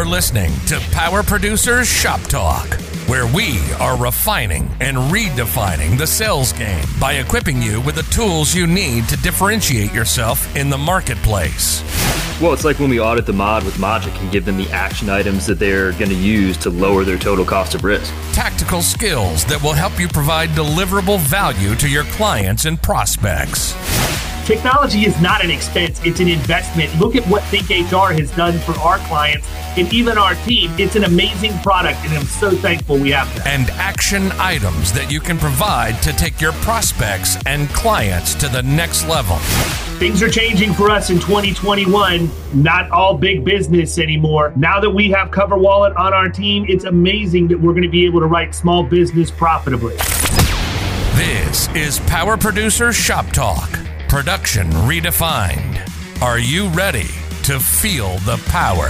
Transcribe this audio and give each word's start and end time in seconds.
are 0.00 0.06
listening 0.06 0.50
to 0.66 0.80
Power 0.92 1.22
Producers 1.22 1.86
Shop 1.86 2.22
Talk, 2.22 2.66
where 3.06 3.26
we 3.34 3.60
are 3.74 3.98
refining 3.98 4.70
and 4.80 4.96
redefining 4.96 5.98
the 5.98 6.06
sales 6.06 6.54
game 6.54 6.86
by 6.98 7.14
equipping 7.14 7.60
you 7.60 7.82
with 7.82 7.96
the 7.96 8.02
tools 8.04 8.54
you 8.54 8.66
need 8.66 9.06
to 9.10 9.16
differentiate 9.18 9.92
yourself 9.92 10.56
in 10.56 10.70
the 10.70 10.78
marketplace. 10.78 11.82
Well, 12.40 12.54
it's 12.54 12.64
like 12.64 12.78
when 12.78 12.88
we 12.88 12.98
audit 12.98 13.26
the 13.26 13.34
mod 13.34 13.62
with 13.62 13.74
Mogic 13.74 14.18
and 14.22 14.32
give 14.32 14.46
them 14.46 14.56
the 14.56 14.70
action 14.70 15.10
items 15.10 15.44
that 15.44 15.58
they're 15.58 15.92
going 15.92 16.08
to 16.08 16.14
use 16.14 16.56
to 16.58 16.70
lower 16.70 17.04
their 17.04 17.18
total 17.18 17.44
cost 17.44 17.74
of 17.74 17.84
risk. 17.84 18.10
Tactical 18.32 18.80
skills 18.80 19.44
that 19.46 19.62
will 19.62 19.74
help 19.74 20.00
you 20.00 20.08
provide 20.08 20.48
deliverable 20.50 21.18
value 21.18 21.74
to 21.74 21.86
your 21.90 22.04
clients 22.04 22.64
and 22.64 22.80
prospects. 22.80 23.74
Technology 24.50 25.04
is 25.04 25.20
not 25.20 25.44
an 25.44 25.50
expense, 25.52 26.00
it's 26.04 26.18
an 26.18 26.26
investment. 26.26 26.92
Look 26.98 27.14
at 27.14 27.24
what 27.28 27.40
ThinkHR 27.44 28.18
has 28.18 28.32
done 28.32 28.58
for 28.58 28.72
our 28.80 28.98
clients 29.06 29.46
and 29.78 29.92
even 29.94 30.18
our 30.18 30.34
team. 30.44 30.72
It's 30.76 30.96
an 30.96 31.04
amazing 31.04 31.56
product, 31.60 32.00
and 32.00 32.12
I'm 32.14 32.24
so 32.24 32.50
thankful 32.50 32.98
we 32.98 33.12
have 33.12 33.32
that. 33.36 33.46
And 33.46 33.70
action 33.70 34.32
items 34.40 34.92
that 34.92 35.08
you 35.08 35.20
can 35.20 35.38
provide 35.38 36.02
to 36.02 36.12
take 36.12 36.40
your 36.40 36.50
prospects 36.54 37.38
and 37.46 37.68
clients 37.68 38.34
to 38.34 38.48
the 38.48 38.60
next 38.64 39.06
level. 39.06 39.36
Things 40.00 40.20
are 40.20 40.28
changing 40.28 40.72
for 40.74 40.90
us 40.90 41.10
in 41.10 41.20
2021. 41.20 42.28
Not 42.52 42.90
all 42.90 43.16
big 43.16 43.44
business 43.44 43.98
anymore. 43.98 44.52
Now 44.56 44.80
that 44.80 44.90
we 44.90 45.12
have 45.12 45.30
CoverWallet 45.30 45.96
on 45.96 46.12
our 46.12 46.28
team, 46.28 46.66
it's 46.68 46.86
amazing 46.86 47.46
that 47.48 47.60
we're 47.60 47.72
going 47.72 47.84
to 47.84 47.88
be 47.88 48.04
able 48.04 48.18
to 48.18 48.26
write 48.26 48.56
small 48.56 48.82
business 48.82 49.30
profitably. 49.30 49.94
This 51.14 51.68
is 51.68 52.00
Power 52.00 52.36
Producer 52.36 52.92
Shop 52.92 53.26
Talk. 53.26 53.70
Production 54.10 54.68
redefined. 54.70 55.80
Are 56.20 56.40
you 56.40 56.66
ready 56.70 57.06
to 57.44 57.60
feel 57.60 58.18
the 58.18 58.42
power? 58.46 58.88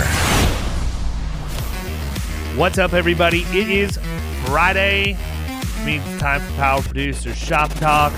What's 2.59 2.79
up, 2.79 2.95
everybody? 2.95 3.43
It 3.51 3.69
is 3.69 3.99
Friday. 4.47 5.19
It 5.47 5.85
means 5.85 6.03
it's 6.09 6.21
time 6.21 6.41
for 6.41 6.53
Power 6.55 6.81
Producer 6.83 7.35
Shop 7.35 7.71
Talk. 7.75 8.15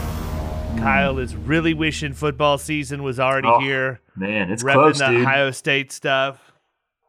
Kyle 0.78 1.18
is 1.18 1.34
really 1.34 1.74
wishing 1.74 2.12
football 2.12 2.56
season 2.56 3.02
was 3.02 3.18
already 3.18 3.48
Oh, 3.48 3.58
here. 3.58 4.00
Man, 4.14 4.50
it's 4.52 4.62
repping 4.62 4.74
close, 4.74 4.98
the 5.00 5.08
dude. 5.08 5.22
Ohio 5.22 5.50
State 5.50 5.90
stuff. 5.90 6.51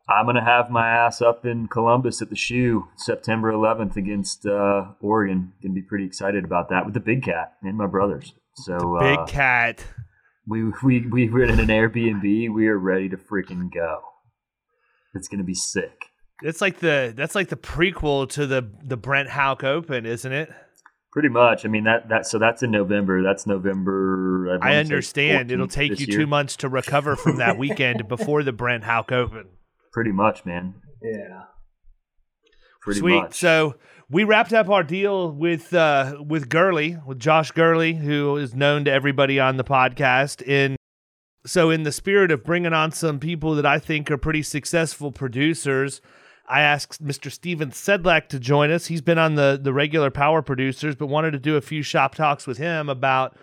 I'm 0.09 0.25
going 0.25 0.35
to 0.35 0.41
have 0.41 0.69
my 0.69 0.87
ass 0.87 1.21
up 1.21 1.45
in 1.45 1.67
Columbus 1.67 2.21
at 2.21 2.29
the 2.29 2.35
shoe 2.35 2.89
September 2.97 3.53
11th 3.53 3.95
against 3.95 4.45
uh, 4.45 4.87
Oregon. 4.99 5.53
Going 5.61 5.73
to 5.73 5.81
be 5.81 5.87
pretty 5.87 6.05
excited 6.05 6.43
about 6.43 6.69
that 6.69 6.85
with 6.85 6.93
the 6.93 6.99
big 6.99 7.23
cat 7.23 7.53
and 7.61 7.77
my 7.77 7.87
brothers. 7.87 8.33
So 8.55 8.97
Big 8.99 9.19
uh, 9.19 9.25
cat. 9.25 9.85
we 10.45 10.71
we 10.83 11.07
we 11.07 11.29
were 11.29 11.43
in 11.43 11.59
an 11.59 11.67
Airbnb. 11.67 12.53
We 12.53 12.67
are 12.67 12.77
ready 12.77 13.09
to 13.09 13.17
freaking 13.17 13.73
go. 13.73 14.01
It's 15.15 15.27
going 15.27 15.39
to 15.39 15.45
be 15.45 15.55
sick. 15.55 16.05
It's 16.41 16.59
like 16.59 16.79
the 16.79 17.13
that's 17.15 17.35
like 17.35 17.47
the 17.47 17.55
prequel 17.55 18.29
to 18.31 18.45
the 18.45 18.69
the 18.83 18.97
Brent 18.97 19.29
Hauk 19.29 19.63
Open, 19.63 20.05
isn't 20.05 20.31
it? 20.31 20.49
Pretty 21.13 21.29
much. 21.29 21.65
I 21.65 21.69
mean 21.69 21.85
that 21.85 22.09
that 22.09 22.27
so 22.27 22.37
that's 22.37 22.61
in 22.61 22.71
November. 22.71 23.23
That's 23.23 23.47
November. 23.47 24.49
I 24.51 24.57
wanna 24.57 24.79
understand. 24.79 25.51
It'll 25.51 25.67
take 25.67 25.99
you 25.99 26.07
year. 26.07 26.19
two 26.19 26.27
months 26.27 26.57
to 26.57 26.69
recover 26.69 27.15
from 27.15 27.37
that 27.37 27.57
weekend 27.57 28.07
before 28.09 28.43
the 28.43 28.51
Brent 28.51 28.83
Hauk 28.83 29.11
Open. 29.11 29.47
Pretty 29.93 30.11
much, 30.11 30.43
man. 30.45 30.73
Yeah. 31.01 31.43
Pretty 32.81 32.99
Sweet. 32.99 33.21
much. 33.21 33.35
So 33.35 33.75
we 34.09 34.23
wrapped 34.23 34.51
up 34.51 34.69
our 34.69 34.83
deal 34.83 35.31
with 35.31 35.73
uh, 35.73 36.17
with 36.27 36.49
Gurley, 36.49 36.97
with 37.05 37.19
Josh 37.19 37.51
Gurley, 37.51 37.93
who 37.93 38.35
is 38.37 38.53
known 38.53 38.85
to 38.85 38.91
everybody 38.91 39.39
on 39.39 39.57
the 39.57 39.63
podcast. 39.63 40.41
In 40.41 40.75
so, 41.45 41.69
in 41.69 41.83
the 41.83 41.91
spirit 41.91 42.31
of 42.31 42.43
bringing 42.43 42.73
on 42.73 42.91
some 42.91 43.19
people 43.19 43.55
that 43.55 43.65
I 43.65 43.79
think 43.79 44.09
are 44.11 44.17
pretty 44.17 44.43
successful 44.43 45.11
producers, 45.11 46.01
I 46.47 46.61
asked 46.61 47.03
Mr. 47.03 47.31
Steven 47.31 47.71
Sedlak 47.71 48.27
to 48.29 48.39
join 48.39 48.71
us. 48.71 48.87
He's 48.87 49.01
been 49.01 49.17
on 49.17 49.35
the 49.35 49.59
the 49.61 49.73
regular 49.73 50.11
Power 50.11 50.41
Producers, 50.41 50.95
but 50.95 51.07
wanted 51.07 51.31
to 51.31 51.39
do 51.39 51.55
a 51.55 51.61
few 51.61 51.83
shop 51.83 52.15
talks 52.15 52.45
with 52.45 52.57
him 52.57 52.89
about 52.89 53.37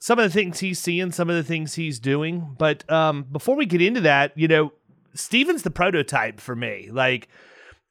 some 0.00 0.18
of 0.18 0.24
the 0.24 0.30
things 0.30 0.58
he's 0.58 0.80
seeing, 0.80 1.12
some 1.12 1.30
of 1.30 1.36
the 1.36 1.44
things 1.44 1.74
he's 1.74 2.00
doing. 2.00 2.56
But 2.58 2.90
um, 2.90 3.22
before 3.22 3.54
we 3.54 3.66
get 3.66 3.80
into 3.80 4.00
that, 4.00 4.36
you 4.36 4.48
know, 4.48 4.72
Steven's 5.14 5.62
the 5.62 5.70
prototype 5.70 6.40
for 6.40 6.54
me. 6.56 6.88
Like 6.90 7.28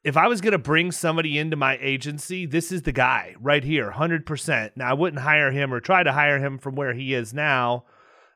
if 0.04 0.16
I 0.16 0.26
was 0.26 0.40
going 0.40 0.52
to 0.52 0.58
bring 0.58 0.90
somebody 0.90 1.38
into 1.38 1.56
my 1.56 1.78
agency, 1.80 2.44
this 2.46 2.72
is 2.72 2.82
the 2.82 2.92
guy 2.92 3.34
right 3.40 3.62
here, 3.62 3.90
100%. 3.94 4.70
Now, 4.74 4.90
I 4.90 4.94
wouldn't 4.94 5.22
hire 5.22 5.52
him 5.52 5.72
or 5.72 5.78
try 5.80 6.02
to 6.02 6.12
hire 6.12 6.38
him 6.40 6.58
from 6.58 6.74
where 6.74 6.92
he 6.92 7.14
is 7.14 7.32
now, 7.32 7.84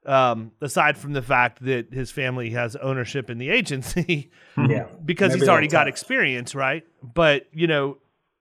um, 0.04 0.52
aside 0.60 0.96
from 0.96 1.12
the 1.12 1.22
fact 1.22 1.64
that 1.64 1.92
his 1.92 2.12
family 2.12 2.50
has 2.50 2.76
ownership 2.76 3.30
in 3.30 3.38
the 3.38 3.50
agency 3.50 4.30
Yeah. 4.56 4.86
because 5.04 5.30
Maybe 5.30 5.40
he's 5.40 5.48
already 5.48 5.66
got 5.66 5.84
touch. 5.84 5.88
experience, 5.88 6.54
right? 6.54 6.84
But, 7.02 7.46
you 7.52 7.66
know, 7.66 7.98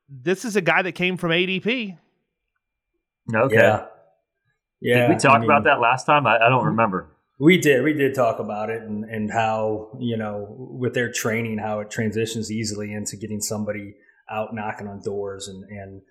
this 0.07 0.45
is 0.45 0.55
a 0.55 0.61
guy 0.61 0.83
that 0.83 0.91
came 0.91 1.17
from 1.17 1.31
ADP. 1.31 1.97
okay. 3.35 3.55
Yeah. 3.55 3.85
Yeah. 4.81 5.07
Did 5.07 5.09
we 5.09 5.15
talk 5.19 5.31
I 5.37 5.39
mean, 5.39 5.49
about 5.49 5.63
that 5.63 5.79
last 5.79 6.05
time? 6.05 6.27
I, 6.27 6.37
I 6.37 6.49
don't 6.49 6.65
remember. 6.65 7.07
We 7.39 7.57
did. 7.59 7.83
We 7.83 7.93
did 7.93 8.15
talk 8.15 8.39
about 8.39 8.69
it 8.69 8.81
and, 8.81 9.03
and 9.05 9.29
how, 9.31 9.89
you 9.99 10.15
know, 10.17 10.47
with 10.57 10.93
their 10.93 11.11
training, 11.11 11.57
how 11.57 11.81
it 11.81 11.91
transitions 11.91 12.49
easily 12.51 12.93
into 12.93 13.17
getting 13.17 13.41
somebody 13.41 13.95
out 14.31 14.55
knocking 14.55 14.87
on 14.87 15.01
doors 15.03 15.47
and, 15.47 15.63
and 15.69 16.01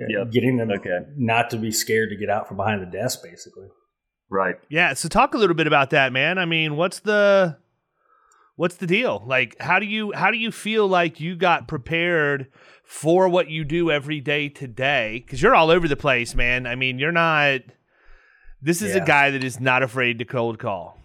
uh, 0.00 0.06
Yep. 0.08 0.32
getting 0.32 0.56
them 0.58 0.70
Okay. 0.70 0.98
not 1.16 1.48
to 1.50 1.56
be 1.56 1.70
scared 1.70 2.10
to 2.10 2.16
get 2.16 2.28
out 2.28 2.46
from 2.46 2.58
behind 2.58 2.82
the 2.82 2.86
desk, 2.86 3.22
basically. 3.22 3.68
Right. 4.28 4.56
Yeah, 4.68 4.92
so 4.94 5.08
talk 5.08 5.34
a 5.34 5.38
little 5.38 5.56
bit 5.56 5.66
about 5.66 5.90
that, 5.90 6.12
man. 6.12 6.36
I 6.38 6.44
mean, 6.44 6.76
what's 6.76 7.00
the 7.00 7.56
what's 8.56 8.76
the 8.76 8.86
deal? 8.86 9.22
Like 9.26 9.56
how 9.60 9.78
do 9.78 9.86
you 9.86 10.12
how 10.12 10.30
do 10.30 10.36
you 10.36 10.50
feel 10.52 10.86
like 10.88 11.20
you 11.20 11.36
got 11.36 11.68
prepared 11.68 12.48
for 12.84 13.28
what 13.28 13.48
you 13.48 13.64
do 13.64 13.90
every 13.90 14.20
day 14.20 14.48
today? 14.48 15.24
Cuz 15.28 15.40
you're 15.40 15.54
all 15.54 15.70
over 15.70 15.86
the 15.88 15.96
place, 15.96 16.34
man. 16.34 16.66
I 16.66 16.74
mean, 16.74 16.98
you're 16.98 17.12
not 17.12 17.60
this 18.66 18.82
is 18.82 18.96
a 18.96 19.00
guy 19.00 19.30
that 19.30 19.44
is 19.44 19.60
not 19.60 19.82
afraid 19.82 20.18
to 20.18 20.24
cold 20.24 20.58
call. 20.58 20.98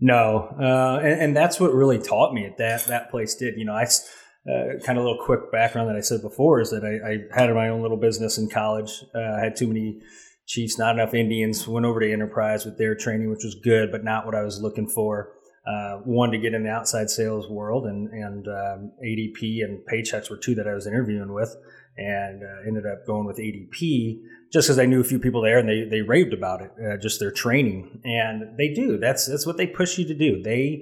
No, 0.00 0.54
uh, 0.60 1.00
and, 1.02 1.20
and 1.20 1.36
that's 1.36 1.58
what 1.58 1.74
really 1.74 1.98
taught 1.98 2.32
me 2.32 2.46
at 2.46 2.58
that 2.58 2.86
that 2.86 3.10
place 3.10 3.34
did. 3.34 3.54
You 3.56 3.64
know, 3.64 3.74
I 3.74 3.82
uh, 3.82 4.78
kind 4.84 4.96
of 4.96 5.04
a 5.04 5.08
little 5.08 5.24
quick 5.24 5.50
background 5.50 5.88
that 5.88 5.96
I 5.96 6.00
said 6.00 6.22
before 6.22 6.60
is 6.60 6.70
that 6.70 6.84
I, 6.84 7.36
I 7.36 7.40
had 7.40 7.52
my 7.52 7.68
own 7.68 7.82
little 7.82 7.96
business 7.96 8.38
in 8.38 8.48
college. 8.48 9.04
Uh, 9.14 9.18
I 9.18 9.40
had 9.40 9.56
too 9.56 9.66
many 9.66 10.00
Chiefs, 10.46 10.78
not 10.78 10.94
enough 10.94 11.12
Indians. 11.12 11.66
Went 11.66 11.84
over 11.84 12.00
to 12.00 12.10
Enterprise 12.10 12.64
with 12.64 12.78
their 12.78 12.94
training, 12.94 13.28
which 13.30 13.44
was 13.44 13.56
good, 13.62 13.90
but 13.90 14.04
not 14.04 14.24
what 14.24 14.34
I 14.34 14.42
was 14.42 14.62
looking 14.62 14.88
for. 14.88 15.32
Uh, 15.68 16.00
wanted 16.06 16.32
to 16.32 16.38
get 16.38 16.54
in 16.54 16.64
the 16.64 16.70
outside 16.70 17.10
sales 17.10 17.48
world, 17.48 17.84
and 17.84 18.08
and 18.08 18.48
um, 18.48 18.92
ADP 19.04 19.62
and 19.62 19.80
Paychex 19.92 20.30
were 20.30 20.38
two 20.38 20.54
that 20.54 20.66
I 20.66 20.72
was 20.72 20.86
interviewing 20.86 21.34
with, 21.34 21.54
and 21.98 22.42
uh, 22.42 22.66
ended 22.66 22.86
up 22.86 23.06
going 23.06 23.26
with 23.26 23.38
ADP 23.38 24.20
just 24.52 24.68
because 24.68 24.78
I 24.78 24.86
knew 24.86 25.00
a 25.00 25.04
few 25.04 25.18
people 25.18 25.42
there 25.42 25.58
and 25.58 25.68
they, 25.68 25.84
they 25.84 26.00
raved 26.00 26.32
about 26.32 26.62
it, 26.62 26.70
uh, 26.82 26.96
just 26.96 27.20
their 27.20 27.30
training, 27.30 28.00
and 28.04 28.56
they 28.56 28.72
do. 28.72 28.98
That's 28.98 29.26
that's 29.26 29.46
what 29.46 29.56
they 29.56 29.66
push 29.66 29.98
you 29.98 30.06
to 30.06 30.14
do. 30.14 30.42
They 30.42 30.80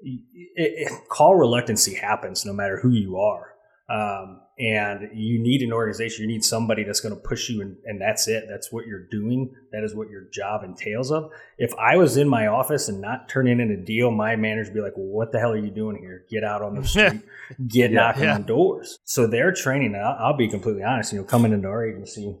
it, 0.00 0.20
it, 0.56 1.08
call 1.08 1.36
reluctancy 1.36 1.94
happens 1.94 2.44
no 2.44 2.52
matter 2.52 2.80
who 2.80 2.90
you 2.90 3.16
are, 3.16 3.54
um, 3.88 4.40
and 4.58 5.08
you 5.14 5.38
need 5.38 5.62
an 5.62 5.72
organization. 5.72 6.22
You 6.22 6.28
need 6.28 6.44
somebody 6.44 6.82
that's 6.84 7.00
going 7.00 7.14
to 7.14 7.20
push 7.20 7.48
you, 7.48 7.60
and, 7.62 7.76
and 7.84 8.00
that's 8.00 8.26
it. 8.28 8.44
That's 8.50 8.72
what 8.72 8.86
you're 8.86 9.06
doing. 9.08 9.54
That 9.72 9.84
is 9.84 9.94
what 9.94 10.10
your 10.10 10.24
job 10.32 10.64
entails. 10.64 11.10
Of 11.12 11.30
if 11.58 11.72
I 11.76 11.96
was 11.96 12.16
in 12.16 12.28
my 12.28 12.48
office 12.48 12.88
and 12.88 13.00
not 13.00 13.28
turning 13.28 13.60
in 13.60 13.70
a 13.70 13.76
deal, 13.76 14.10
my 14.10 14.34
manager 14.36 14.70
would 14.70 14.74
be 14.74 14.80
like, 14.82 14.96
well, 14.96 15.06
"What 15.06 15.32
the 15.32 15.38
hell 15.38 15.52
are 15.52 15.58
you 15.58 15.70
doing 15.70 15.96
here? 15.98 16.24
Get 16.28 16.42
out 16.44 16.60
on 16.62 16.74
the 16.74 16.84
street, 16.86 17.22
get 17.68 17.90
Yeah. 17.92 17.96
knocking 17.96 18.24
Yeah. 18.24 18.34
on 18.34 18.42
doors." 18.42 18.98
So 19.04 19.26
their 19.26 19.52
training, 19.52 19.94
I'll, 19.94 20.16
I'll 20.18 20.36
be 20.36 20.48
completely 20.48 20.82
honest. 20.82 21.12
You 21.12 21.20
know, 21.20 21.24
coming 21.24 21.52
into 21.52 21.68
our 21.68 21.86
agency 21.86 22.36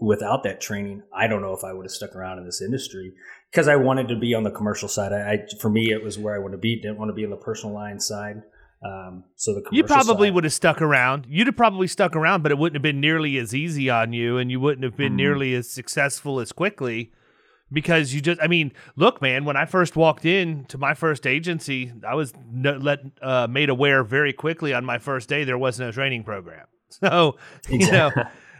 without 0.00 0.42
that 0.42 0.60
training, 0.60 1.02
I 1.14 1.28
don't 1.28 1.40
know 1.40 1.52
if 1.54 1.62
I 1.62 1.72
would 1.72 1.84
have 1.86 1.92
stuck 1.92 2.16
around 2.16 2.38
in 2.38 2.44
this 2.44 2.60
industry 2.60 3.12
because 3.50 3.68
I 3.68 3.76
wanted 3.76 4.08
to 4.08 4.16
be 4.18 4.34
on 4.34 4.42
the 4.42 4.50
commercial 4.50 4.88
side. 4.88 5.12
I, 5.12 5.32
I 5.32 5.46
for 5.60 5.70
me, 5.70 5.92
it 5.92 6.02
was 6.02 6.18
where 6.18 6.34
I 6.34 6.38
want 6.40 6.52
to 6.52 6.58
be. 6.58 6.80
Didn't 6.80 6.98
want 6.98 7.10
to 7.10 7.14
be 7.14 7.24
on 7.24 7.30
the 7.30 7.36
personal 7.36 7.74
line 7.74 8.00
side. 8.00 8.42
Um, 8.82 9.24
so 9.34 9.54
the 9.54 9.64
You 9.72 9.82
probably 9.84 10.28
side- 10.28 10.34
would 10.34 10.44
have 10.44 10.52
stuck 10.52 10.80
around. 10.80 11.26
You'd 11.28 11.48
have 11.48 11.56
probably 11.56 11.88
stuck 11.88 12.14
around, 12.14 12.42
but 12.42 12.52
it 12.52 12.58
wouldn't 12.58 12.76
have 12.76 12.82
been 12.82 13.00
nearly 13.00 13.36
as 13.38 13.54
easy 13.54 13.90
on 13.90 14.12
you 14.12 14.38
and 14.38 14.50
you 14.50 14.60
wouldn't 14.60 14.84
have 14.84 14.96
been 14.96 15.14
Mhm. 15.14 15.16
nearly 15.16 15.54
as 15.54 15.68
successful 15.68 16.38
as 16.38 16.52
quickly 16.52 17.10
because 17.72 18.14
you 18.14 18.20
just 18.20 18.40
I 18.40 18.46
mean, 18.46 18.72
look, 18.94 19.20
man, 19.20 19.44
when 19.44 19.56
I 19.56 19.64
first 19.64 19.96
walked 19.96 20.24
in 20.24 20.64
to 20.66 20.78
my 20.78 20.94
first 20.94 21.26
agency, 21.26 21.92
I 22.06 22.14
was 22.14 22.32
no, 22.52 22.76
let 22.76 23.00
uh, 23.20 23.48
made 23.50 23.68
aware 23.68 24.04
very 24.04 24.32
quickly 24.32 24.72
on 24.72 24.84
my 24.84 24.98
first 24.98 25.28
day 25.28 25.42
there 25.44 25.58
was 25.58 25.80
no 25.80 25.90
training 25.90 26.22
program. 26.24 26.66
So, 26.90 27.36
you 27.68 27.90
know, 27.92 28.10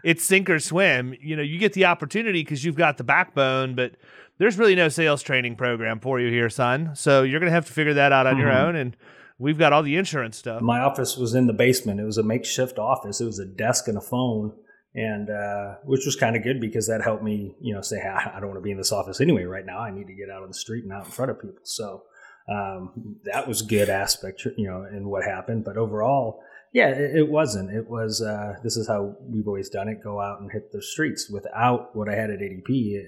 it's 0.05 0.23
sink 0.25 0.51
or 0.51 0.59
swim. 0.59 1.15
You 1.23 1.35
know, 1.37 1.43
you 1.43 1.59
get 1.59 1.73
the 1.73 1.87
opportunity 1.87 2.43
because 2.43 2.63
you've 2.65 2.77
got 2.77 2.99
the 2.99 3.05
backbone, 3.05 3.75
but 3.75 3.93
there's 4.37 4.59
really 4.59 4.75
no 4.75 4.89
sales 4.91 5.23
training 5.23 5.57
program 5.57 5.99
for 6.01 6.21
you 6.21 6.29
here, 6.31 6.51
son. 6.51 6.91
So 6.95 7.23
you're 7.23 7.41
going 7.41 7.49
to 7.49 7.55
have 7.55 7.67
to 7.67 7.73
figure 7.73 7.95
that 7.95 8.13
out 8.13 8.27
on 8.27 8.37
your 8.37 8.51
Mhm. 8.51 8.63
own. 8.65 8.77
And 8.77 8.97
we've 9.39 9.59
got 9.59 9.73
all 9.73 9.83
the 9.83 9.97
insurance 9.97 10.37
stuff. 10.37 10.61
My 10.61 10.81
office 10.81 11.17
was 11.17 11.35
in 11.35 11.47
the 11.47 11.53
basement. 11.53 12.01
It 12.01 12.05
was 12.05 12.19
a 12.19 12.23
makeshift 12.23 12.79
office. 12.79 13.21
It 13.21 13.25
was 13.25 13.39
a 13.39 13.47
desk 13.47 13.89
and 13.89 13.97
a 13.97 14.01
phone, 14.01 14.53
and 14.95 15.31
uh, 15.31 15.77
which 15.85 16.05
was 16.05 16.17
kind 16.17 16.37
of 16.37 16.43
good 16.43 16.61
because 16.61 16.87
that 16.89 17.03
helped 17.03 17.23
me, 17.23 17.55
you 17.61 17.75
know, 17.75 17.81
say 17.81 18.03
"Ah, 18.07 18.33
I 18.35 18.41
don't 18.41 18.49
want 18.49 18.59
to 18.59 18.63
be 18.63 18.73
in 18.73 18.79
this 18.79 18.93
office 18.93 19.21
anyway 19.21 19.45
right 19.45 19.65
now. 19.67 19.79
I 19.79 19.91
need 19.91 20.07
to 20.09 20.15
get 20.15 20.31
out 20.31 20.43
on 20.43 20.49
the 20.49 20.55
street 20.55 20.85
and 20.85 20.93
out 20.93 21.07
in 21.07 21.11
front 21.11 21.31
of 21.31 21.41
people. 21.41 21.61
So 21.63 22.03
um, 22.49 23.17
that 23.25 23.47
was 23.47 23.63
good 23.63 23.89
aspect, 23.89 24.45
you 24.57 24.69
know, 24.69 24.85
in 24.85 25.09
what 25.09 25.25
happened. 25.25 25.65
But 25.65 25.77
overall, 25.77 26.41
yeah, 26.73 26.89
it, 26.89 27.17
it 27.17 27.29
wasn't. 27.29 27.71
It 27.71 27.89
was 27.89 28.23
uh, 28.23 28.55
this 28.63 28.77
is 28.77 28.89
how 28.89 29.17
we've 29.21 29.47
always 29.47 29.69
done 29.69 29.89
it: 29.89 30.03
go 30.03 30.21
out 30.21 30.41
and 30.41 30.51
hit 30.51 30.73
the 30.73 30.83
streets. 30.83 31.31
Without 31.31 31.95
what 31.95 32.09
I 32.09 32.15
had 32.15 32.31
at 32.31 32.41
ADP, 32.41 32.69
it, 32.69 33.07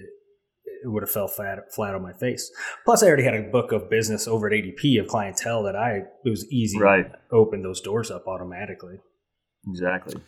it 0.83 0.87
would 0.87 1.03
have 1.03 1.11
fell 1.11 1.27
flat 1.27 1.73
flat 1.73 1.95
on 1.95 2.01
my 2.01 2.13
face. 2.13 2.51
Plus, 2.85 3.03
I 3.03 3.07
already 3.07 3.23
had 3.23 3.35
a 3.35 3.43
book 3.43 3.71
of 3.71 3.89
business 3.89 4.27
over 4.27 4.47
at 4.47 4.53
ADP 4.53 4.99
of 4.99 5.07
clientele 5.07 5.63
that 5.63 5.75
I 5.75 6.03
it 6.25 6.29
was 6.29 6.49
easy 6.51 6.79
right. 6.79 7.11
to 7.11 7.17
open 7.31 7.63
those 7.63 7.81
doors 7.81 8.11
up 8.11 8.27
automatically. 8.27 8.97
Exactly. 9.67 10.21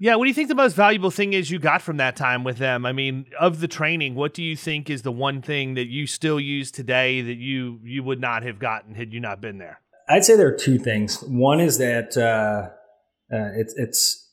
Yeah, 0.00 0.14
what 0.14 0.24
do 0.24 0.28
you 0.28 0.34
think 0.34 0.48
the 0.48 0.54
most 0.54 0.74
valuable 0.74 1.10
thing 1.10 1.32
is 1.32 1.50
you 1.50 1.58
got 1.58 1.82
from 1.82 1.96
that 1.96 2.14
time 2.14 2.44
with 2.44 2.58
them? 2.58 2.86
I 2.86 2.92
mean, 2.92 3.26
of 3.38 3.58
the 3.58 3.66
training, 3.66 4.14
what 4.14 4.32
do 4.32 4.44
you 4.44 4.54
think 4.54 4.88
is 4.88 5.02
the 5.02 5.10
one 5.10 5.42
thing 5.42 5.74
that 5.74 5.88
you 5.88 6.06
still 6.06 6.38
use 6.38 6.70
today 6.70 7.20
that 7.20 7.36
you 7.36 7.80
you 7.82 8.04
would 8.04 8.20
not 8.20 8.44
have 8.44 8.60
gotten 8.60 8.94
had 8.94 9.12
you 9.12 9.18
not 9.18 9.40
been 9.40 9.58
there? 9.58 9.80
I'd 10.08 10.24
say 10.24 10.36
there 10.36 10.48
are 10.48 10.56
two 10.56 10.78
things. 10.78 11.22
One 11.22 11.60
is 11.60 11.78
that 11.78 12.16
uh, 12.16 12.70
uh, 13.34 13.50
it's 13.56 13.74
it's 13.76 14.30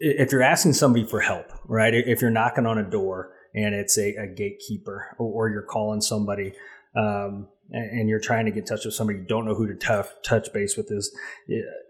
if 0.00 0.32
you're 0.32 0.42
asking 0.42 0.72
somebody 0.72 1.06
for 1.06 1.20
help, 1.20 1.52
right? 1.68 1.94
If 1.94 2.22
you're 2.22 2.30
knocking 2.30 2.66
on 2.66 2.78
a 2.78 2.82
door 2.82 3.32
and 3.54 3.74
it's 3.74 3.98
a, 3.98 4.14
a 4.14 4.26
gatekeeper, 4.26 5.14
or, 5.18 5.46
or, 5.46 5.50
you're 5.50 5.62
calling 5.62 6.00
somebody. 6.00 6.54
Um, 6.94 7.48
and 7.72 8.08
you're 8.08 8.20
trying 8.20 8.44
to 8.44 8.50
get 8.50 8.60
in 8.60 8.64
touch 8.66 8.84
with 8.84 8.94
somebody 8.94 9.18
you 9.18 9.24
don't 9.24 9.46
know 9.46 9.54
who 9.54 9.66
to 9.66 9.74
t- 9.74 10.10
touch 10.22 10.52
base 10.52 10.76
with 10.76 10.90
is 10.90 11.14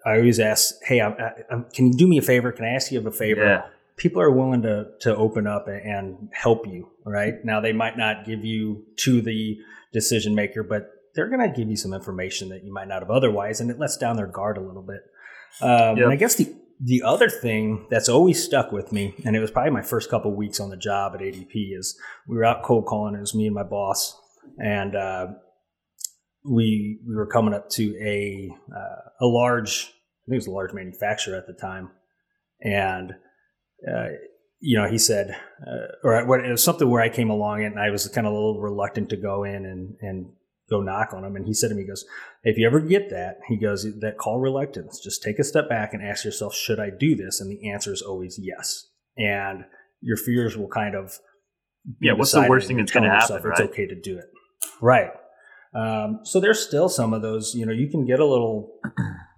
i 0.07 0.17
always 0.17 0.39
ask 0.39 0.75
hey 0.85 1.01
I, 1.01 1.09
I, 1.11 1.33
can 1.75 1.89
you 1.89 1.93
do 1.95 2.07
me 2.07 2.19
a 2.19 2.23
favor 2.23 2.53
can 2.53 2.65
i 2.65 2.71
ask 2.71 2.93
you 2.93 3.07
a 3.07 3.11
favor 3.11 3.45
yeah. 3.45 3.63
people 3.97 4.23
are 4.23 4.31
willing 4.31 4.63
to 4.63 4.89
to 5.01 5.17
open 5.17 5.47
up 5.47 5.67
and 5.69 6.29
help 6.33 6.67
you 6.67 6.89
right 7.05 7.45
now 7.45 7.61
they 7.61 7.73
might 7.73 7.99
not 7.99 8.25
give 8.25 8.45
you 8.45 8.85
to 8.99 9.21
the 9.21 9.59
decision 9.93 10.35
maker 10.35 10.63
but 10.63 10.91
they're 11.15 11.29
going 11.29 11.41
to 11.47 11.55
give 11.55 11.69
you 11.69 11.77
some 11.77 11.93
information 11.93 12.49
that 12.51 12.65
you 12.65 12.73
might 12.73 12.89
not 12.89 13.01
have 13.01 13.11
otherwise 13.11 13.61
and 13.61 13.71
it 13.71 13.79
lets 13.79 13.97
down 13.97 14.17
their 14.17 14.27
guard 14.27 14.57
a 14.57 14.61
little 14.61 14.83
bit 14.83 15.01
um, 15.61 15.97
yep. 15.97 16.05
and 16.05 16.13
i 16.13 16.17
guess 16.17 16.37
the 16.37 16.55
the 16.85 17.03
other 17.03 17.29
thing 17.29 17.87
that's 17.91 18.09
always 18.09 18.43
stuck 18.43 18.73
with 18.73 18.91
me, 18.91 19.15
and 19.25 19.37
it 19.37 19.41
was 19.41 19.53
probably 19.53 19.71
my 19.71 19.83
first 19.83 20.11
couple 20.11 20.35
weeks 20.35 20.59
on 20.59 20.71
the 20.71 20.77
job 20.77 21.13
at 21.15 21.21
ADP, 21.21 21.79
is 21.79 21.97
we 22.27 22.37
were 22.37 22.45
out 22.45 22.65
cold 22.65 22.87
calling. 22.87 23.15
It 23.15 23.21
was 23.21 23.37
me 23.37 23.47
and 23.47 23.55
my 23.55 23.63
boss, 23.63 24.19
and 24.59 24.97
uh, 24.97 25.27
we 26.45 26.99
we 27.07 27.15
were 27.15 27.29
coming 27.29 27.55
up 27.55 27.69
to 27.71 27.97
a 28.03 28.51
uh, 28.75 29.11
a 29.21 29.27
large 29.27 29.93
I 30.27 30.31
think 30.31 30.35
it 30.35 30.37
was 30.37 30.47
a 30.49 30.53
large 30.53 30.73
manufacturer 30.73 31.37
at 31.37 31.47
the 31.47 31.53
time, 31.53 31.91
and 32.61 33.13
uh, 33.89 34.09
you 34.59 34.77
know 34.77 34.89
he 34.89 34.99
said 34.99 35.37
uh, 35.65 35.87
or 36.03 36.19
it 36.45 36.51
was 36.51 36.65
something 36.65 36.91
where 36.91 37.03
I 37.03 37.11
came 37.11 37.31
along 37.31 37.65
and 37.65 37.79
I 37.79 37.91
was 37.91 38.09
kind 38.09 38.27
of 38.27 38.33
a 38.33 38.37
little 38.37 38.61
reluctant 38.61 39.11
to 39.11 39.17
go 39.17 39.45
in 39.45 39.67
and 39.67 39.95
and 40.01 40.33
go 40.73 40.81
knock 40.81 41.13
on 41.13 41.25
him, 41.25 41.37
and 41.37 41.47
he 41.47 41.55
said 41.55 41.69
to 41.69 41.75
me, 41.75 41.83
he 41.83 41.89
goes, 41.89 42.05
if 42.43 42.57
you 42.57 42.67
ever 42.67 42.81
get 42.81 43.11
that, 43.11 43.39
he 43.49 43.57
goes 43.57 43.85
that 44.01 44.19
call 44.19 44.41
reluctance, 44.41 45.01
just 45.01 45.23
take 45.23 45.39
a 45.39 45.45
step 45.45 45.69
back 45.69 45.93
and 45.93 46.03
ask 46.03 46.25
yourself, 46.25 46.55
should 46.55 46.81
I 46.81 46.91
do 46.91 47.15
this? 47.15 47.41
And 47.41 47.51
the 47.51 47.71
answer 47.71 47.93
is 47.93 48.03
always 48.03 48.39
yes, 48.41 48.89
and 49.17 49.65
your 50.01 50.17
fears 50.17 50.57
will 50.57 50.69
kind 50.69 50.95
of 50.95 51.19
yeah. 52.01 52.13
What's 52.13 52.33
the 52.33 52.47
worst 52.49 52.69
thing 52.69 52.77
that's 52.77 52.93
going 52.93 53.05
to 53.05 53.11
happen? 53.11 53.43
Right? 53.43 53.59
It's 53.59 53.71
okay 53.71 53.87
to 53.87 54.01
do 54.01 54.19
it, 54.19 54.27
right? 54.81 55.11
Um, 55.75 56.21
so 56.25 56.41
there's 56.41 56.61
still 56.61 56.89
some 56.89 57.15
of 57.15 57.23
those, 57.23 57.55
you 57.55 57.65
know, 57.65 57.73
you 57.73 57.89
can 57.89 58.05
get 58.05 58.21
a 58.21 58.27
little 58.27 58.79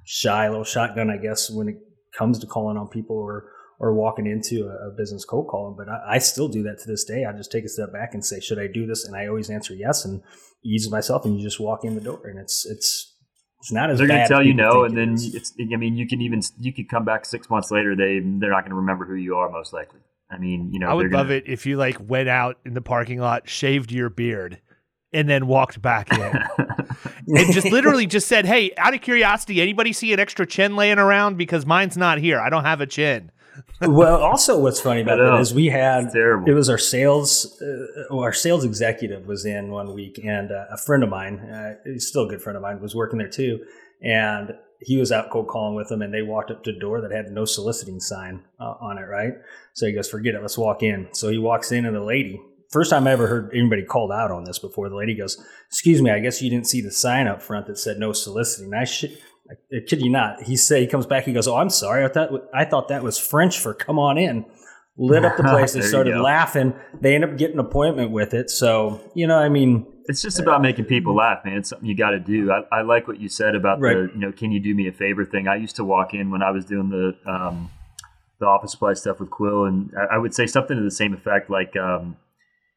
shy, 0.04 0.46
a 0.46 0.50
little 0.50 0.64
shotgun, 0.64 1.10
I 1.10 1.16
guess, 1.16 1.50
when 1.50 1.68
it 1.68 1.76
comes 2.16 2.38
to 2.40 2.46
calling 2.46 2.76
on 2.76 2.88
people 2.88 3.16
or 3.16 3.44
or 3.78 3.94
walking 3.94 4.26
into 4.26 4.66
a, 4.68 4.88
a 4.88 4.90
business 4.90 5.24
cold 5.24 5.48
calling. 5.48 5.74
But 5.76 5.88
I, 5.88 6.14
I, 6.14 6.18
still 6.18 6.48
do 6.48 6.62
that 6.64 6.78
to 6.80 6.86
this 6.86 7.04
day. 7.04 7.24
I 7.24 7.32
just 7.32 7.50
take 7.50 7.64
a 7.64 7.68
step 7.68 7.92
back 7.92 8.14
and 8.14 8.24
say, 8.24 8.40
should 8.40 8.58
I 8.58 8.66
do 8.66 8.86
this? 8.86 9.04
And 9.04 9.16
I 9.16 9.26
always 9.26 9.50
answer 9.50 9.74
yes 9.74 10.04
and 10.04 10.22
ease 10.64 10.90
myself, 10.90 11.24
and 11.24 11.36
you 11.36 11.42
just 11.42 11.60
walk 11.60 11.84
in 11.84 11.94
the 11.94 12.00
door, 12.00 12.26
and 12.26 12.38
it's 12.38 12.66
it's 12.66 13.14
it's 13.60 13.72
not 13.72 13.90
as 13.90 13.98
they're 13.98 14.06
going 14.06 14.22
to 14.22 14.28
tell 14.28 14.42
you 14.42 14.54
no, 14.54 14.84
and 14.84 14.96
then 14.96 15.16
it's. 15.18 15.54
I 15.58 15.76
mean, 15.76 15.96
you 15.96 16.06
can 16.06 16.20
even 16.20 16.42
you 16.58 16.72
could 16.72 16.88
come 16.88 17.04
back 17.04 17.24
six 17.24 17.48
months 17.48 17.70
later. 17.70 17.96
They 17.96 18.20
they're 18.22 18.50
not 18.50 18.62
going 18.62 18.70
to 18.70 18.76
remember 18.76 19.06
who 19.06 19.14
you 19.14 19.36
are 19.36 19.48
most 19.50 19.72
likely. 19.72 20.00
I 20.30 20.38
mean, 20.38 20.70
you 20.72 20.80
know, 20.80 20.88
I 20.88 20.94
would 20.94 21.12
love 21.12 21.26
gonna, 21.26 21.36
it 21.36 21.44
if 21.46 21.66
you 21.66 21.76
like 21.76 21.96
went 22.00 22.28
out 22.28 22.58
in 22.64 22.74
the 22.74 22.82
parking 22.82 23.20
lot, 23.20 23.48
shaved 23.48 23.92
your 23.92 24.10
beard, 24.10 24.60
and 25.14 25.28
then 25.28 25.46
walked 25.46 25.80
back 25.80 26.12
in. 26.12 26.20
and 27.36 27.52
just 27.52 27.70
literally 27.70 28.06
just 28.06 28.26
said, 28.28 28.44
Hey, 28.44 28.72
out 28.76 28.94
of 28.94 29.00
curiosity, 29.00 29.62
anybody 29.62 29.92
see 29.92 30.12
an 30.12 30.20
extra 30.20 30.46
chin 30.46 30.76
laying 30.76 30.98
around? 30.98 31.38
Because 31.38 31.64
mine's 31.64 31.96
not 31.96 32.18
here. 32.18 32.40
I 32.40 32.50
don't 32.50 32.64
have 32.64 32.80
a 32.80 32.86
chin. 32.86 33.30
Well, 33.80 34.22
also, 34.22 34.58
what's 34.58 34.80
funny 34.80 35.02
about 35.02 35.18
that 35.18 35.40
is 35.40 35.52
we 35.52 35.66
had 35.66 36.10
it 36.14 36.54
was 36.54 36.68
our 36.68 36.78
sales, 36.78 37.60
uh, 37.60 38.16
our 38.16 38.32
sales 38.32 38.64
executive 38.64 39.26
was 39.26 39.44
in 39.44 39.70
one 39.70 39.94
week, 39.94 40.20
and 40.24 40.50
uh, 40.52 40.66
a 40.70 40.76
friend 40.76 41.02
of 41.02 41.10
mine, 41.10 41.38
uh, 41.40 41.74
he's 41.84 42.06
still 42.06 42.26
a 42.26 42.28
good 42.28 42.42
friend 42.42 42.56
of 42.56 42.62
mine, 42.62 42.80
was 42.80 42.94
working 42.94 43.18
there 43.18 43.28
too, 43.28 43.64
and 44.02 44.52
he 44.80 44.96
was 44.96 45.10
out 45.10 45.30
cold 45.30 45.48
calling 45.48 45.74
with 45.74 45.88
them, 45.88 46.02
and 46.02 46.12
they 46.12 46.22
walked 46.22 46.50
up 46.50 46.62
to 46.64 46.70
a 46.70 46.78
door 46.78 47.00
that 47.00 47.10
had 47.10 47.30
no 47.30 47.44
soliciting 47.44 48.00
sign 48.00 48.44
uh, 48.60 48.74
on 48.80 48.98
it, 48.98 49.02
right? 49.02 49.34
So 49.72 49.86
he 49.86 49.92
goes, 49.92 50.08
"Forget 50.08 50.34
it, 50.34 50.42
let's 50.42 50.58
walk 50.58 50.82
in." 50.82 51.08
So 51.12 51.30
he 51.30 51.38
walks 51.38 51.72
in, 51.72 51.84
and 51.84 51.96
the 51.96 52.02
lady 52.02 52.40
First 52.74 52.90
time 52.90 53.06
I 53.06 53.12
ever 53.12 53.28
heard 53.28 53.52
anybody 53.54 53.84
called 53.84 54.10
out 54.10 54.32
on 54.32 54.42
this 54.42 54.58
before. 54.58 54.88
The 54.88 54.96
lady 54.96 55.14
goes, 55.14 55.40
"Excuse 55.68 56.02
me, 56.02 56.10
I 56.10 56.18
guess 56.18 56.42
you 56.42 56.50
didn't 56.50 56.66
see 56.66 56.80
the 56.80 56.90
sign 56.90 57.28
up 57.28 57.40
front 57.40 57.68
that 57.68 57.78
said 57.78 57.98
no 57.98 58.12
soliciting." 58.12 58.74
I 58.74 58.82
should, 58.82 59.16
I 59.50 59.80
kid 59.86 60.00
you 60.00 60.10
not. 60.10 60.42
He 60.42 60.56
said 60.56 60.80
he 60.80 60.86
comes 60.86 61.06
back. 61.06 61.24
He 61.24 61.32
goes, 61.32 61.46
"Oh, 61.46 61.56
I'm 61.56 61.70
sorry. 61.70 62.04
I 62.04 62.08
thought 62.08 62.30
I 62.54 62.64
thought 62.64 62.88
that 62.88 63.02
was 63.02 63.18
French 63.18 63.58
for 63.58 63.74
come 63.74 63.98
on 63.98 64.18
in." 64.18 64.44
Lit 64.96 65.24
up 65.24 65.36
the 65.36 65.42
place. 65.50 65.72
They 65.72 65.80
started 65.80 66.20
laughing. 66.20 66.72
They 67.00 67.16
end 67.16 67.24
up 67.24 67.36
getting 67.36 67.58
an 67.58 67.66
appointment 67.66 68.12
with 68.12 68.32
it. 68.32 68.48
So 68.48 69.00
you 69.14 69.26
know, 69.26 69.36
I 69.36 69.48
mean, 69.48 69.86
it's 70.06 70.22
just 70.22 70.38
about 70.38 70.62
making 70.62 70.84
people 70.84 71.16
laugh, 71.16 71.44
man. 71.44 71.58
It's 71.58 71.68
something 71.68 71.88
you 71.88 71.96
got 71.96 72.10
to 72.10 72.20
do. 72.20 72.52
I, 72.52 72.78
I, 72.78 72.82
like 72.82 73.08
what 73.08 73.20
you 73.20 73.28
said 73.28 73.54
about 73.54 73.80
right. 73.80 73.94
the, 73.94 74.10
you 74.14 74.20
know, 74.20 74.32
can 74.32 74.52
you 74.52 74.60
do 74.60 74.74
me 74.74 74.86
a 74.88 74.92
favor 74.92 75.24
thing. 75.24 75.48
I 75.48 75.56
used 75.56 75.76
to 75.76 75.84
walk 75.84 76.14
in 76.14 76.30
when 76.30 76.42
I 76.42 76.50
was 76.50 76.64
doing 76.64 76.90
the 76.90 77.16
um, 77.30 77.70
the 78.38 78.46
office 78.46 78.72
supply 78.72 78.92
stuff 78.92 79.20
with 79.20 79.30
Quill, 79.30 79.64
and 79.64 79.90
I, 79.98 80.16
I, 80.16 80.18
would 80.18 80.34
say 80.34 80.46
something 80.46 80.76
to 80.76 80.82
the 80.82 80.90
same 80.90 81.14
effect, 81.14 81.50
like, 81.50 81.76
um, 81.76 82.16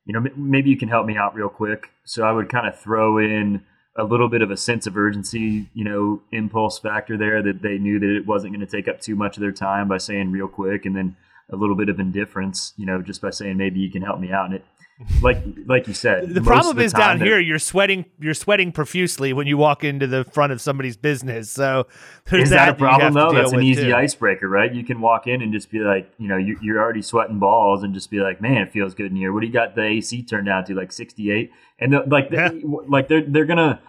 you 0.05 0.13
know, 0.13 0.25
maybe 0.35 0.69
you 0.69 0.77
can 0.77 0.89
help 0.89 1.05
me 1.05 1.17
out 1.17 1.35
real 1.35 1.49
quick. 1.49 1.89
So 2.05 2.23
I 2.23 2.31
would 2.31 2.49
kind 2.49 2.67
of 2.67 2.79
throw 2.79 3.17
in 3.17 3.63
a 3.97 4.03
little 4.03 4.29
bit 4.29 4.41
of 4.41 4.51
a 4.51 4.57
sense 4.57 4.85
of 4.85 4.95
urgency, 4.95 5.69
you 5.73 5.83
know, 5.83 6.21
impulse 6.31 6.77
factor 6.77 7.17
there 7.17 7.41
that 7.41 7.61
they 7.61 7.77
knew 7.77 7.99
that 7.99 8.15
it 8.15 8.27
wasn't 8.27 8.53
going 8.53 8.65
to 8.65 8.71
take 8.71 8.87
up 8.87 9.01
too 9.01 9.15
much 9.15 9.37
of 9.37 9.41
their 9.41 9.51
time 9.51 9.87
by 9.87 9.97
saying 9.97 10.31
real 10.31 10.47
quick, 10.47 10.85
and 10.85 10.95
then 10.95 11.15
a 11.49 11.55
little 11.55 11.75
bit 11.75 11.89
of 11.89 11.99
indifference, 11.99 12.73
you 12.77 12.85
know, 12.85 13.01
just 13.01 13.21
by 13.21 13.29
saying 13.29 13.57
maybe 13.57 13.79
you 13.79 13.89
can 13.89 14.01
help 14.01 14.19
me 14.19 14.31
out. 14.31 14.45
And 14.45 14.55
it 14.55 14.65
like 15.21 15.37
like 15.67 15.87
you 15.87 15.93
said, 15.93 16.33
the 16.33 16.41
problem 16.41 16.75
the 16.75 16.83
is 16.83 16.91
down 16.91 17.19
here 17.19 17.39
you're 17.39 17.59
sweating 17.59 18.05
you're 18.19 18.33
sweating 18.33 18.71
profusely 18.71 19.31
when 19.31 19.45
you 19.45 19.55
walk 19.55 19.83
into 19.83 20.07
the 20.07 20.23
front 20.23 20.51
of 20.51 20.59
somebody's 20.59 20.97
business. 20.97 21.51
So 21.51 21.85
is 22.31 22.49
that, 22.49 22.55
that 22.55 22.69
a 22.69 22.73
problem 22.73 23.13
though? 23.13 23.31
That's 23.31 23.51
an 23.51 23.61
easy 23.61 23.85
too. 23.85 23.95
icebreaker, 23.95 24.49
right? 24.49 24.73
You 24.73 24.83
can 24.83 24.99
walk 24.99 25.27
in 25.27 25.43
and 25.43 25.53
just 25.53 25.69
be 25.69 25.79
like, 25.79 26.11
you 26.17 26.27
know, 26.27 26.37
you, 26.37 26.75
are 26.75 26.81
already 26.81 27.03
sweating 27.03 27.37
balls 27.37 27.83
and 27.83 27.93
just 27.93 28.09
be 28.09 28.21
like, 28.21 28.41
man, 28.41 28.63
it 28.63 28.71
feels 28.71 28.95
good 28.95 29.11
in 29.11 29.15
here. 29.15 29.31
What 29.31 29.41
do 29.41 29.47
you 29.47 29.53
got 29.53 29.75
the 29.75 29.83
AC 29.83 30.23
turned 30.23 30.47
down 30.47 30.65
to 30.65 30.73
like 30.73 30.91
68? 30.91 31.51
And 31.79 31.95
like 32.07 32.29
yeah. 32.31 32.49
like 32.87 33.07
they're 33.07 33.21
they're 33.21 33.45
gonna 33.45 33.79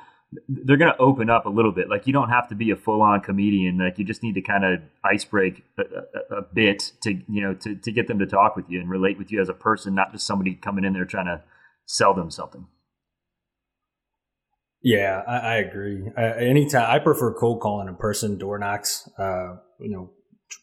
they're 0.49 0.77
going 0.77 0.93
to 0.93 0.99
open 0.99 1.31
up 1.31 1.47
a 1.47 1.49
little 1.49 1.73
bit. 1.73 1.89
Like 1.89 2.07
you 2.07 2.13
don't 2.13 2.29
have 2.29 2.49
to 2.49 2.55
be 2.55 2.71
a 2.71 2.77
full 2.77 3.01
on 3.01 3.21
comedian. 3.21 3.79
Like 3.79 3.99
you 3.99 4.05
just 4.05 4.23
need 4.23 4.35
to 4.35 4.43
kind 4.43 4.65
of 4.65 4.81
ice 5.05 5.25
break 5.25 5.65
a, 5.79 5.83
a, 5.83 6.39
a, 6.39 6.43
bit 6.43 6.93
to 7.03 7.13
you 7.13 7.41
know 7.41 7.55
to 7.55 7.75
to 7.77 7.93
get 7.93 8.09
them 8.09 8.19
to 8.19 8.27
talk 8.27 8.55
with 8.55 8.67
you 8.69 8.81
and 8.81 8.91
relate 8.91 9.19
with 9.19 9.33
you 9.33 9.41
as 9.41 9.49
a 9.49 9.55
person, 9.55 9.95
not 9.95 10.13
just 10.13 10.27
somebody 10.27 10.55
coming 10.55 10.85
in 10.85 10.93
there 10.93 11.07
trying 11.07 11.27
to 11.27 11.43
sell 11.87 12.15
them 12.15 12.31
something. 12.31 12.67
Yeah, 14.83 15.23
I, 15.27 15.39
I 15.39 15.55
agree. 15.57 16.11
Uh, 16.17 16.21
anytime 16.21 16.89
I 16.89 16.99
prefer 16.99 17.35
cold 17.35 17.61
calling 17.61 17.89
in 17.89 17.97
person, 17.97 18.39
door 18.39 18.59
knocks, 18.59 19.09
uh, 19.19 19.57
you 19.81 19.91
know, 19.91 20.11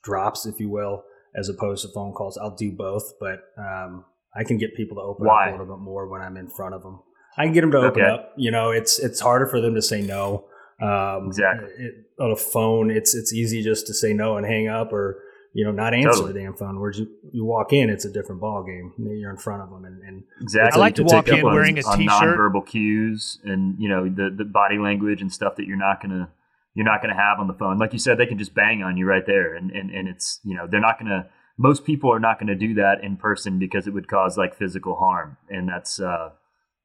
drops, 0.03 0.45
if 0.45 0.60
you 0.60 0.69
will, 0.69 1.03
as 1.36 1.50
opposed 1.50 1.86
to 1.86 1.91
phone 1.91 2.13
calls. 2.13 2.38
I'll 2.38 2.55
do 2.55 2.72
both, 2.72 3.13
but 3.19 3.41
um, 3.57 4.05
I 4.34 4.43
can 4.43 4.57
get 4.57 4.75
people 4.75 4.98
to 4.98 5.01
open 5.01 5.25
Why? 5.25 5.50
up 5.50 5.50
a 5.50 5.51
little 5.57 5.75
bit 5.75 5.84
more 5.84 6.07
when 6.07 6.22
I'm 6.22 6.38
in 6.38 6.48
front 6.48 6.75
of 6.75 6.84
them. 6.84 7.01
I 7.38 7.46
can 7.46 7.54
get 7.54 7.62
them 7.62 7.72
to 7.72 7.77
open 7.77 8.01
okay. 8.01 8.12
up. 8.12 8.34
You 8.38 8.51
know, 8.51 8.72
it's 8.72 9.00
it's 9.00 9.20
harder 9.20 9.48
for 9.48 9.62
them 9.62 9.75
to 9.75 9.82
say 9.82 10.01
no. 10.01 10.46
Um, 10.82 11.27
exactly. 11.27 11.70
It, 11.77 11.94
on 12.20 12.32
a 12.32 12.36
phone, 12.36 12.92
it's 12.92 13.15
it's 13.15 13.34
easy 13.34 13.63
just 13.63 13.88
to 13.88 13.94
say 13.94 14.13
no 14.13 14.38
and 14.38 14.46
hang 14.46 14.68
up, 14.68 14.92
or 14.92 15.22
you 15.54 15.63
know, 15.63 15.72
not 15.72 15.94
answer 15.94 16.10
totally. 16.10 16.34
the 16.34 16.39
damn 16.39 16.54
phone. 16.54 16.80
Whereas 16.80 17.00
you, 17.00 17.08
you 17.32 17.46
walk 17.46 17.72
in, 17.72 17.89
it's 17.89 18.04
a 18.04 18.12
different 18.12 18.42
ball 18.42 18.63
game. 18.63 18.94
You're 18.98 19.32
in 19.32 19.38
front 19.38 19.63
of 19.63 19.70
them, 19.70 19.86
and, 19.86 20.01
and 20.04 20.24
exactly. 20.42 20.77
I 20.77 20.80
like 20.80 20.96
to, 20.96 21.06
to 21.06 21.15
walk 21.15 21.27
in 21.30 21.44
wearing 21.44 21.80
on, 21.84 21.94
a 21.94 21.98
t-shirt, 21.98 22.12
on 22.12 22.27
nonverbal 22.27 22.68
cues, 22.68 23.39
and 23.44 23.75
you 23.80 23.88
know 23.88 24.10
the 24.10 24.36
the 24.36 24.44
body 24.44 24.77
language 24.77 25.22
and 25.22 25.32
stuff 25.32 25.56
that 25.56 25.65
you're 25.65 25.77
not 25.77 26.01
gonna 26.01 26.30
you're 26.74 26.86
not 26.86 27.01
gonna 27.01 27.15
have 27.15 27.39
on 27.39 27.48
the 27.48 27.54
phone. 27.54 27.80
Like 27.80 27.94
you 27.94 28.00
said, 28.00 28.18
they 28.18 28.25
can 28.25 28.38
just 28.38 28.54
bang 28.54 28.84
on 28.84 28.98
you 28.98 29.06
right 29.06 29.25
there, 29.25 29.56
and 29.56 29.72
and 29.72 29.89
and 29.92 30.08
it's 30.10 30.42
you 30.44 30.56
know 30.56 30.68
they're 30.70 30.82
not 30.82 31.00
gonna. 31.00 31.30
Most 31.58 31.86
people 31.86 32.12
are 32.12 32.20
not 32.20 32.38
going 32.38 32.48
to 32.48 32.56
do 32.56 32.74
that 32.74 32.96
in 33.01 33.15
person 33.15 33.60
because 33.60 33.88
it 33.88 33.92
would 33.92 34.10
cause 34.10 34.38
like 34.38 34.58
physical 34.58 34.98
harm, 34.98 35.38
and 35.50 35.70
that's 35.70 36.01
uh, 36.01 36.32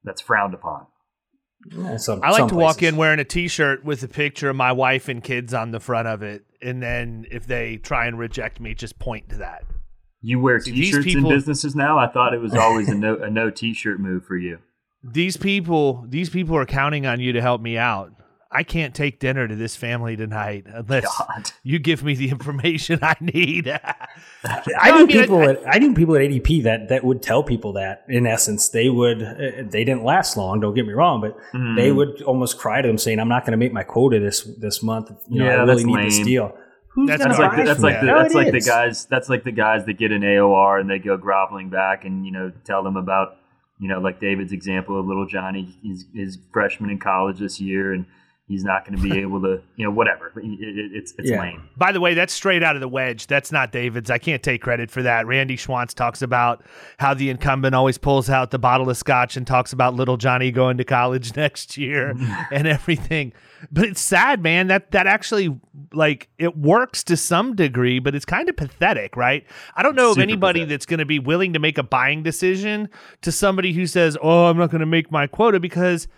that's 0.05 0.21
frowned 0.21 0.55
upon. 0.55 0.87
Yeah, 1.71 1.99
some, 1.99 2.21
I 2.23 2.31
like 2.31 2.49
to 2.49 2.55
places. 2.55 2.57
walk 2.57 2.83
in 2.83 2.97
wearing 2.97 3.21
a 3.21 3.25
T-shirt 3.25 3.85
with 3.85 4.03
a 4.03 4.09
picture 4.09 4.49
of 4.49 4.57
my 4.57 4.73
wife 4.73 5.09
and 5.09 5.23
kids 5.23 5.53
on 5.53 5.73
the 5.73 5.81
front 5.81 6.09
of 6.09 6.23
it, 6.23 6.45
and 6.63 6.83
then 6.83 7.27
if 7.31 7.47
they 7.47 7.77
try 7.77 8.07
and 8.07 8.19
reject 8.19 8.61
me, 8.61 8.73
just 8.75 8.99
point 8.99 9.29
to 9.29 9.37
that. 9.37 9.65
You 10.23 10.41
wear 10.41 10.59
See, 10.61 10.73
T-shirts 10.73 11.05
people, 11.05 11.31
in 11.31 11.37
businesses 11.37 11.75
now. 11.77 11.99
I 11.99 12.07
thought 12.09 12.33
it 12.33 12.41
was 12.41 12.55
always 12.55 12.89
a 12.89 12.95
no 12.97 13.17
a 13.17 13.29
no 13.31 13.51
T-shirt 13.51 14.01
move 14.01 14.25
for 14.25 14.37
you. 14.37 14.59
these 15.03 15.37
people, 15.37 16.05
these 16.09 16.31
people 16.31 16.57
are 16.57 16.67
counting 16.67 17.05
on 17.07 17.21
you 17.21 17.33
to 17.33 17.41
help 17.43 17.61
me 17.61 17.77
out. 17.77 18.13
I 18.53 18.65
can't 18.65 18.95
take 18.95 19.21
dinner 19.21 19.47
to 19.47 19.55
this 19.55 19.77
family 19.77 20.17
tonight 20.17 20.67
unless 20.67 21.07
God. 21.19 21.53
you 21.63 21.79
give 21.79 22.03
me 22.03 22.15
the 22.15 22.31
information 22.31 22.99
I 23.01 23.15
need. 23.21 23.69
I 24.45 24.99
knew 24.99 25.07
people 25.07 25.39
I, 25.39 25.53
at 25.53 25.59
I 25.67 25.79
knew 25.79 25.95
people 25.95 26.17
at 26.17 26.23
ADP 26.23 26.65
that 26.65 26.89
that 26.89 27.05
would 27.05 27.23
tell 27.23 27.45
people 27.45 27.75
that 27.75 28.05
in 28.09 28.27
essence 28.27 28.69
they 28.71 28.89
would 28.89 29.23
uh, 29.23 29.35
they 29.65 29.85
didn't 29.85 30.03
last 30.03 30.37
long. 30.37 30.59
Don't 30.59 30.75
get 30.75 30.85
me 30.85 30.93
wrong, 30.93 31.21
but 31.21 31.37
mm. 31.55 31.77
they 31.77 31.93
would 31.93 32.23
almost 32.23 32.59
cry 32.59 32.83
to 32.83 32.89
them 32.89 32.99
saying, 32.99 33.21
"I'm 33.21 33.29
not 33.29 33.45
going 33.45 33.53
to 33.53 33.57
make 33.57 33.73
my 33.73 33.85
quota 33.85 34.19
this 34.19 34.43
this 34.43 34.83
month. 34.83 35.13
You 35.29 35.41
know, 35.41 35.47
yeah, 35.47 35.63
I 35.63 35.63
really 35.63 35.85
need 35.85 35.95
lame. 35.95 36.09
this 36.09 36.19
deal." 36.19 36.57
Who's 36.89 37.09
that's, 37.09 37.23
that's 37.23 37.39
like 37.39 37.57
the, 37.57 37.63
that's 37.63 37.81
like 37.81 38.01
the, 38.01 38.07
that's 38.07 38.35
like 38.35 38.51
the 38.51 38.61
guys 38.61 39.05
that's 39.05 39.29
like 39.29 39.45
the 39.45 39.53
guys 39.53 39.85
that 39.87 39.93
get 39.93 40.11
an 40.11 40.23
AOR 40.23 40.81
and 40.81 40.91
they 40.91 40.99
go 40.99 41.17
groveling 41.17 41.71
back 41.71 42.05
and 42.05 42.27
you 42.27 42.33
know 42.33 42.51
tell 42.65 42.83
them 42.83 42.97
about 42.97 43.37
you 43.79 43.87
know 43.87 44.01
like 44.01 44.19
David's 44.19 44.53
example 44.53 44.99
of 44.99 45.07
little 45.07 45.25
Johnny 45.25 45.79
he's 45.83 46.07
his 46.13 46.39
freshman 46.53 46.91
in 46.91 46.99
college 46.99 47.39
this 47.39 47.61
year 47.61 47.93
and 47.93 48.07
he's 48.51 48.65
not 48.65 48.85
going 48.85 49.01
to 49.01 49.03
be 49.03 49.19
able 49.21 49.41
to, 49.43 49.63
you 49.77 49.85
know, 49.85 49.93
whatever. 49.93 50.33
It, 50.37 50.45
it, 50.45 50.91
it's 50.93 51.15
it's 51.17 51.31
yeah. 51.31 51.41
lame. 51.41 51.69
By 51.77 51.93
the 51.93 52.01
way, 52.01 52.15
that's 52.15 52.33
straight 52.33 52.63
out 52.65 52.75
of 52.75 52.81
the 52.81 52.89
wedge. 52.89 53.29
That's 53.29 53.53
not 53.53 53.71
David's. 53.71 54.11
I 54.11 54.19
can't 54.19 54.43
take 54.43 54.61
credit 54.61 54.91
for 54.91 55.03
that. 55.03 55.27
Randy 55.27 55.57
Schwantz 55.57 55.95
talks 55.95 56.21
about 56.21 56.65
how 56.99 57.15
the 57.15 57.31
incumbent 57.31 57.77
always 57.77 57.97
pulls 57.97 58.29
out 58.29 58.51
the 58.51 58.59
bottle 58.59 58.91
of 58.91 58.97
scotch 58.97 59.37
and 59.37 59.47
talks 59.47 59.73
about 59.73 59.95
little 59.95 60.17
Johnny 60.17 60.51
going 60.51 60.77
to 60.79 60.85
college 60.85 61.37
next 61.37 61.79
year 61.79 62.15
and 62.51 62.67
everything. 62.67 63.33
But 63.71 63.85
it's 63.85 64.01
sad, 64.01 64.43
man. 64.43 64.67
That 64.67 64.91
that 64.91 65.07
actually 65.07 65.57
like 65.93 66.29
it 66.39 66.57
works 66.57 67.05
to 67.05 67.17
some 67.17 67.55
degree, 67.55 68.01
but 68.01 68.17
it's 68.17 68.25
kind 68.25 68.49
of 68.49 68.57
pathetic, 68.57 69.17
right? 69.17 69.47
I 69.77 69.83
don't 69.85 69.95
know 69.95 70.11
Super 70.11 70.23
of 70.23 70.29
anybody 70.29 70.61
pathetic. 70.61 70.71
that's 70.71 70.87
going 70.87 70.99
to 70.99 71.07
be 71.07 71.21
willing 71.21 71.53
to 71.53 71.61
make 71.61 71.79
a 71.79 71.85
buying 71.85 72.25
decision 72.25 72.89
to 73.23 73.31
somebody 73.31 73.73
who 73.73 73.87
says, 73.87 74.19
"Oh, 74.21 74.47
I'm 74.47 74.57
not 74.57 74.71
going 74.71 74.81
to 74.81 74.87
make 74.87 75.13
my 75.13 75.29
quota 75.29 75.61
because." 75.61 76.09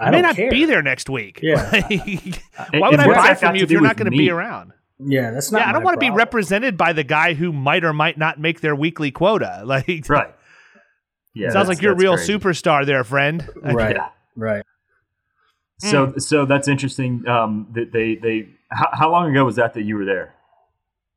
I 0.00 0.10
may 0.10 0.22
not 0.22 0.36
care. 0.36 0.50
be 0.50 0.64
there 0.64 0.82
next 0.82 1.10
week. 1.10 1.40
Yeah. 1.42 1.70
why 2.72 2.88
would 2.88 3.00
I 3.00 3.06
buy 3.06 3.34
from 3.34 3.56
you 3.56 3.62
if 3.62 3.70
you're 3.70 3.82
not 3.82 3.96
going 3.96 4.10
to 4.10 4.16
be 4.16 4.30
around? 4.30 4.72
Yeah, 4.98 5.30
that's 5.30 5.50
not. 5.50 5.60
Yeah, 5.60 5.68
I 5.68 5.72
don't 5.72 5.82
want 5.82 5.94
to 5.94 6.00
be 6.00 6.10
represented 6.10 6.76
by 6.76 6.92
the 6.92 7.04
guy 7.04 7.34
who 7.34 7.52
might 7.52 7.84
or 7.84 7.92
might 7.92 8.18
not 8.18 8.38
make 8.38 8.60
their 8.60 8.74
weekly 8.74 9.10
quota. 9.10 9.62
Like, 9.70 10.08
right. 10.08 10.34
Yeah, 11.32 11.50
sounds 11.50 11.68
like 11.68 11.80
you're 11.80 11.92
a 11.92 11.96
real 11.96 12.16
crazy. 12.16 12.36
superstar 12.36 12.84
there, 12.84 13.04
friend. 13.04 13.48
Right. 13.62 13.94
yeah. 13.94 14.08
Right. 14.36 14.64
So, 15.78 16.08
mm. 16.08 16.20
so 16.20 16.44
that's 16.44 16.66
interesting. 16.66 17.26
Um, 17.28 17.68
that 17.74 17.92
they, 17.92 18.16
they, 18.16 18.48
how, 18.70 18.88
how, 18.92 19.10
long 19.12 19.30
ago 19.30 19.44
was 19.44 19.56
that 19.56 19.74
that 19.74 19.82
you 19.82 19.94
were 19.96 20.04
there? 20.04 20.34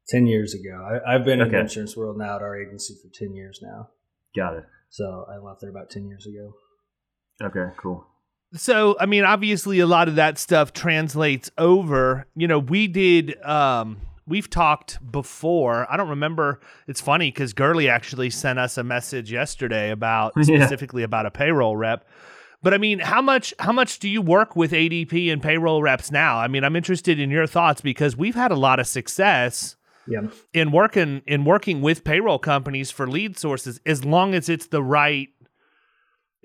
Ten 0.08 0.28
years 0.28 0.54
ago. 0.54 1.00
I, 1.06 1.14
have 1.14 1.26
been 1.26 1.42
okay. 1.42 1.48
in 1.48 1.52
the 1.52 1.60
insurance 1.62 1.98
world 1.98 2.18
now 2.18 2.36
at 2.36 2.42
our 2.44 2.62
agency 2.62 2.94
for 3.02 3.10
ten 3.12 3.34
years 3.34 3.60
now. 3.62 3.90
Got 4.36 4.58
it. 4.58 4.66
So 4.90 5.26
I 5.28 5.38
left 5.38 5.62
there 5.62 5.72
about 5.72 5.90
ten 5.90 6.08
years 6.08 6.28
ago. 6.28 6.54
Okay, 7.42 7.74
cool 7.78 8.06
so 8.56 8.96
I 9.00 9.06
mean, 9.06 9.24
obviously, 9.24 9.80
a 9.80 9.88
lot 9.88 10.08
of 10.08 10.16
that 10.16 10.38
stuff 10.38 10.74
translates 10.74 11.50
over. 11.58 12.26
You 12.36 12.48
know, 12.48 12.60
we 12.60 12.88
did. 12.88 13.42
Um, 13.44 14.02
we've 14.28 14.50
talked 14.50 15.00
before. 15.12 15.92
I 15.92 15.98
don't 15.98 16.10
remember. 16.10 16.60
It's 16.88 17.02
funny 17.02 17.30
because 17.30 17.54
Gurley 17.54 17.90
actually 17.90 18.30
sent 18.30 18.60
us 18.60 18.78
a 18.78 18.84
message 18.84 19.32
yesterday 19.32 19.92
about 19.92 20.34
yeah. 20.38 20.44
specifically 20.44 21.04
about 21.04 21.26
a 21.26 21.32
payroll 21.32 21.76
rep. 21.76 22.08
But 22.62 22.74
I 22.74 22.78
mean, 22.78 23.00
how 23.00 23.22
much 23.22 23.54
how 23.60 23.74
much 23.74 24.00
do 24.00 24.08
you 24.08 24.22
work 24.22 24.56
with 24.56 24.72
ADP 24.72 25.32
and 25.32 25.42
payroll 25.42 25.82
reps 25.82 26.12
now? 26.12 26.38
I 26.38 26.48
mean, 26.48 26.64
I'm 26.64 26.76
interested 26.76 27.20
in 27.20 27.30
your 27.30 27.48
thoughts 27.48 27.82
because 27.82 28.16
we've 28.16 28.36
had 28.36 28.52
a 28.52 28.56
lot 28.56 28.80
of 28.80 28.88
success 28.88 29.76
yeah. 30.08 30.22
in 30.54 30.72
working 30.72 31.22
in 31.28 31.44
working 31.44 31.82
with 31.82 32.04
payroll 32.04 32.40
companies 32.40 32.90
for 32.90 33.08
lead 33.08 33.38
sources 33.38 33.82
as 33.86 34.06
long 34.06 34.34
as 34.34 34.48
it's 34.48 34.68
the 34.68 34.82
right 34.82 35.30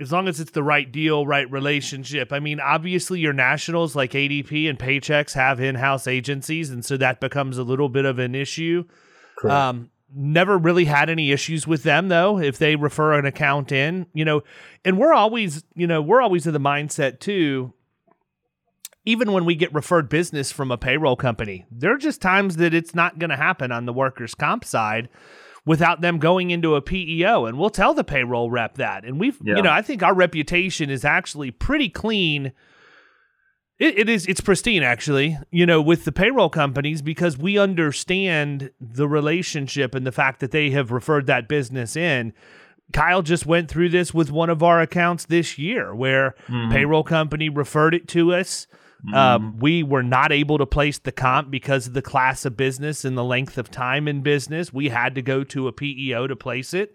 as 0.00 0.12
long 0.12 0.28
as 0.28 0.38
it's 0.38 0.52
the 0.52 0.62
right 0.62 0.90
deal, 0.90 1.26
right 1.26 1.50
relationship. 1.50 2.32
I 2.32 2.38
mean, 2.38 2.60
obviously, 2.60 3.20
your 3.20 3.32
nationals 3.32 3.96
like 3.96 4.12
ADP 4.12 4.68
and 4.68 4.78
Paychex 4.78 5.34
have 5.34 5.60
in 5.60 5.74
house 5.74 6.06
agencies, 6.06 6.70
and 6.70 6.84
so 6.84 6.96
that 6.96 7.20
becomes 7.20 7.58
a 7.58 7.64
little 7.64 7.88
bit 7.88 8.04
of 8.04 8.18
an 8.18 8.34
issue. 8.34 8.84
Um, 9.44 9.90
never 10.14 10.56
really 10.56 10.86
had 10.86 11.10
any 11.10 11.30
issues 11.32 11.66
with 11.66 11.82
them 11.82 12.08
though 12.08 12.38
if 12.38 12.58
they 12.58 12.76
refer 12.76 13.18
an 13.18 13.26
account 13.26 13.70
in 13.70 14.06
you 14.14 14.24
know 14.24 14.42
and 14.84 14.98
we're 14.98 15.12
always 15.12 15.64
you 15.74 15.86
know 15.86 16.00
we're 16.00 16.22
always 16.22 16.46
in 16.46 16.54
the 16.54 16.60
mindset 16.60 17.20
too 17.20 17.72
even 19.04 19.32
when 19.32 19.44
we 19.44 19.54
get 19.54 19.72
referred 19.74 20.08
business 20.08 20.50
from 20.50 20.70
a 20.70 20.78
payroll 20.78 21.14
company 21.14 21.66
there 21.70 21.92
are 21.92 21.98
just 21.98 22.22
times 22.22 22.56
that 22.56 22.72
it's 22.72 22.94
not 22.94 23.18
going 23.18 23.30
to 23.30 23.36
happen 23.36 23.70
on 23.70 23.84
the 23.84 23.92
workers 23.92 24.34
comp 24.34 24.64
side 24.64 25.10
without 25.68 26.00
them 26.00 26.18
going 26.18 26.50
into 26.50 26.74
a 26.74 26.80
PEO. 26.80 27.44
And 27.44 27.58
we'll 27.58 27.68
tell 27.68 27.92
the 27.92 28.02
payroll 28.02 28.50
rep 28.50 28.76
that. 28.76 29.04
And 29.04 29.20
we've, 29.20 29.38
yeah. 29.44 29.56
you 29.56 29.62
know, 29.62 29.70
I 29.70 29.82
think 29.82 30.02
our 30.02 30.14
reputation 30.14 30.88
is 30.88 31.04
actually 31.04 31.50
pretty 31.50 31.90
clean. 31.90 32.52
It, 33.78 33.98
it 33.98 34.08
is, 34.08 34.24
it's 34.24 34.40
pristine 34.40 34.82
actually, 34.82 35.36
you 35.50 35.66
know, 35.66 35.82
with 35.82 36.06
the 36.06 36.10
payroll 36.10 36.48
companies 36.48 37.02
because 37.02 37.36
we 37.36 37.58
understand 37.58 38.70
the 38.80 39.06
relationship 39.06 39.94
and 39.94 40.06
the 40.06 40.10
fact 40.10 40.40
that 40.40 40.52
they 40.52 40.70
have 40.70 40.90
referred 40.90 41.26
that 41.26 41.48
business 41.48 41.96
in. 41.96 42.32
Kyle 42.94 43.20
just 43.20 43.44
went 43.44 43.70
through 43.70 43.90
this 43.90 44.14
with 44.14 44.30
one 44.30 44.48
of 44.48 44.62
our 44.62 44.80
accounts 44.80 45.26
this 45.26 45.58
year 45.58 45.94
where 45.94 46.34
mm-hmm. 46.48 46.72
payroll 46.72 47.04
company 47.04 47.50
referred 47.50 47.94
it 47.94 48.08
to 48.08 48.32
us. 48.32 48.66
Mm. 49.06 49.14
Um, 49.14 49.58
we 49.58 49.82
were 49.82 50.02
not 50.02 50.32
able 50.32 50.58
to 50.58 50.66
place 50.66 50.98
the 50.98 51.12
comp 51.12 51.50
because 51.50 51.86
of 51.86 51.94
the 51.94 52.02
class 52.02 52.44
of 52.44 52.56
business 52.56 53.04
and 53.04 53.16
the 53.16 53.24
length 53.24 53.56
of 53.56 53.70
time 53.70 54.08
in 54.08 54.22
business. 54.22 54.72
We 54.72 54.88
had 54.88 55.14
to 55.14 55.22
go 55.22 55.44
to 55.44 55.68
a 55.68 55.72
PEO 55.72 56.26
to 56.26 56.36
place 56.36 56.74
it. 56.74 56.94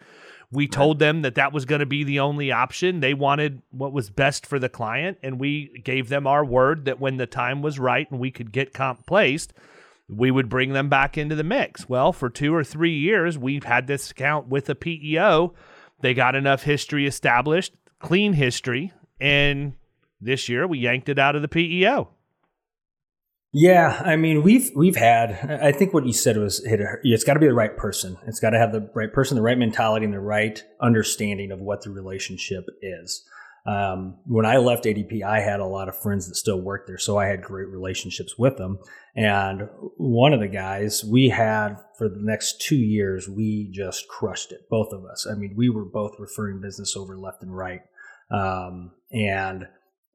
We 0.51 0.67
told 0.67 0.99
them 0.99 1.23
that 1.23 1.35
that 1.35 1.51
was 1.51 1.65
going 1.65 1.79
to 1.79 1.87
be 1.87 2.03
the 2.03 2.19
only 2.19 2.51
option. 2.51 2.99
They 2.99 3.15
wanted 3.15 3.63
what 3.71 3.91
was 3.91 4.11
best 4.11 4.45
for 4.45 4.59
the 4.59 4.69
client, 4.69 5.17
and 5.23 5.39
we 5.39 5.81
gave 5.83 6.09
them 6.09 6.27
our 6.27 6.45
word 6.45 6.85
that 6.85 6.99
when 6.99 7.17
the 7.17 7.25
time 7.25 7.63
was 7.63 7.79
right 7.79 8.09
and 8.11 8.19
we 8.19 8.29
could 8.29 8.51
get 8.51 8.71
comp 8.71 9.07
placed, 9.07 9.53
we 10.07 10.29
would 10.29 10.49
bring 10.49 10.73
them 10.73 10.89
back 10.89 11.17
into 11.17 11.33
the 11.33 11.43
mix. 11.43 11.89
Well, 11.89 12.13
for 12.13 12.29
two 12.29 12.53
or 12.53 12.63
three 12.63 12.95
years, 12.95 13.35
we've 13.35 13.63
had 13.63 13.87
this 13.87 14.11
account 14.11 14.47
with 14.47 14.69
a 14.69 14.75
PEO. 14.75 15.55
They 16.01 16.13
got 16.13 16.35
enough 16.35 16.63
history 16.63 17.07
established, 17.07 17.73
clean 17.99 18.33
history, 18.33 18.93
and 19.19 19.73
this 20.23 20.49
year 20.49 20.67
we 20.67 20.79
yanked 20.79 21.09
it 21.09 21.19
out 21.19 21.35
of 21.35 21.41
the 21.41 21.47
PEO. 21.47 22.09
Yeah, 23.55 24.01
I 24.03 24.15
mean 24.15 24.41
we've 24.41 24.71
we've 24.75 24.95
had. 24.95 25.59
I 25.61 25.71
think 25.71 25.93
what 25.93 26.07
you 26.07 26.13
said 26.13 26.37
was 26.37 26.65
hit. 26.65 26.81
A, 26.81 26.95
it's 27.03 27.23
got 27.23 27.35
to 27.35 27.39
be 27.39 27.45
the 27.45 27.53
right 27.53 27.77
person. 27.77 28.17
It's 28.25 28.39
got 28.39 28.49
to 28.49 28.57
have 28.57 28.71
the 28.71 28.89
right 28.95 29.13
person, 29.13 29.35
the 29.35 29.43
right 29.43 29.57
mentality, 29.57 30.05
and 30.05 30.13
the 30.13 30.19
right 30.19 30.63
understanding 30.81 31.51
of 31.51 31.59
what 31.59 31.83
the 31.83 31.91
relationship 31.91 32.65
is. 32.81 33.23
Um, 33.65 34.17
when 34.25 34.45
I 34.45 34.57
left 34.57 34.83
ADP, 34.83 35.23
I 35.23 35.39
had 35.39 35.59
a 35.59 35.65
lot 35.65 35.87
of 35.87 35.95
friends 35.95 36.27
that 36.27 36.35
still 36.35 36.59
worked 36.59 36.87
there, 36.87 36.97
so 36.97 37.17
I 37.17 37.27
had 37.27 37.43
great 37.43 37.69
relationships 37.69 38.37
with 38.37 38.57
them. 38.57 38.79
And 39.15 39.69
one 39.97 40.33
of 40.33 40.41
the 40.41 40.47
guys 40.47 41.03
we 41.03 41.29
had 41.29 41.77
for 41.97 42.09
the 42.09 42.19
next 42.19 42.59
two 42.59 42.75
years, 42.75 43.29
we 43.29 43.69
just 43.71 44.07
crushed 44.07 44.51
it, 44.51 44.67
both 44.69 44.91
of 44.91 45.05
us. 45.05 45.25
I 45.29 45.35
mean, 45.35 45.53
we 45.55 45.69
were 45.69 45.85
both 45.85 46.19
referring 46.19 46.59
business 46.59 46.97
over 46.97 47.17
left 47.17 47.41
and 47.41 47.55
right, 47.55 47.81
um, 48.31 48.91
and 49.11 49.67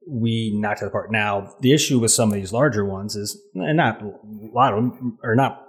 we 0.07 0.57
knocked 0.59 0.81
it 0.81 0.87
apart. 0.87 1.11
Now, 1.11 1.53
the 1.61 1.73
issue 1.73 1.99
with 1.99 2.11
some 2.11 2.29
of 2.29 2.35
these 2.35 2.53
larger 2.53 2.85
ones 2.85 3.15
is, 3.15 3.39
and 3.53 3.77
not 3.77 4.01
a 4.01 4.11
lot 4.53 4.73
of 4.73 4.83
them, 4.83 5.17
or 5.23 5.35
not 5.35 5.65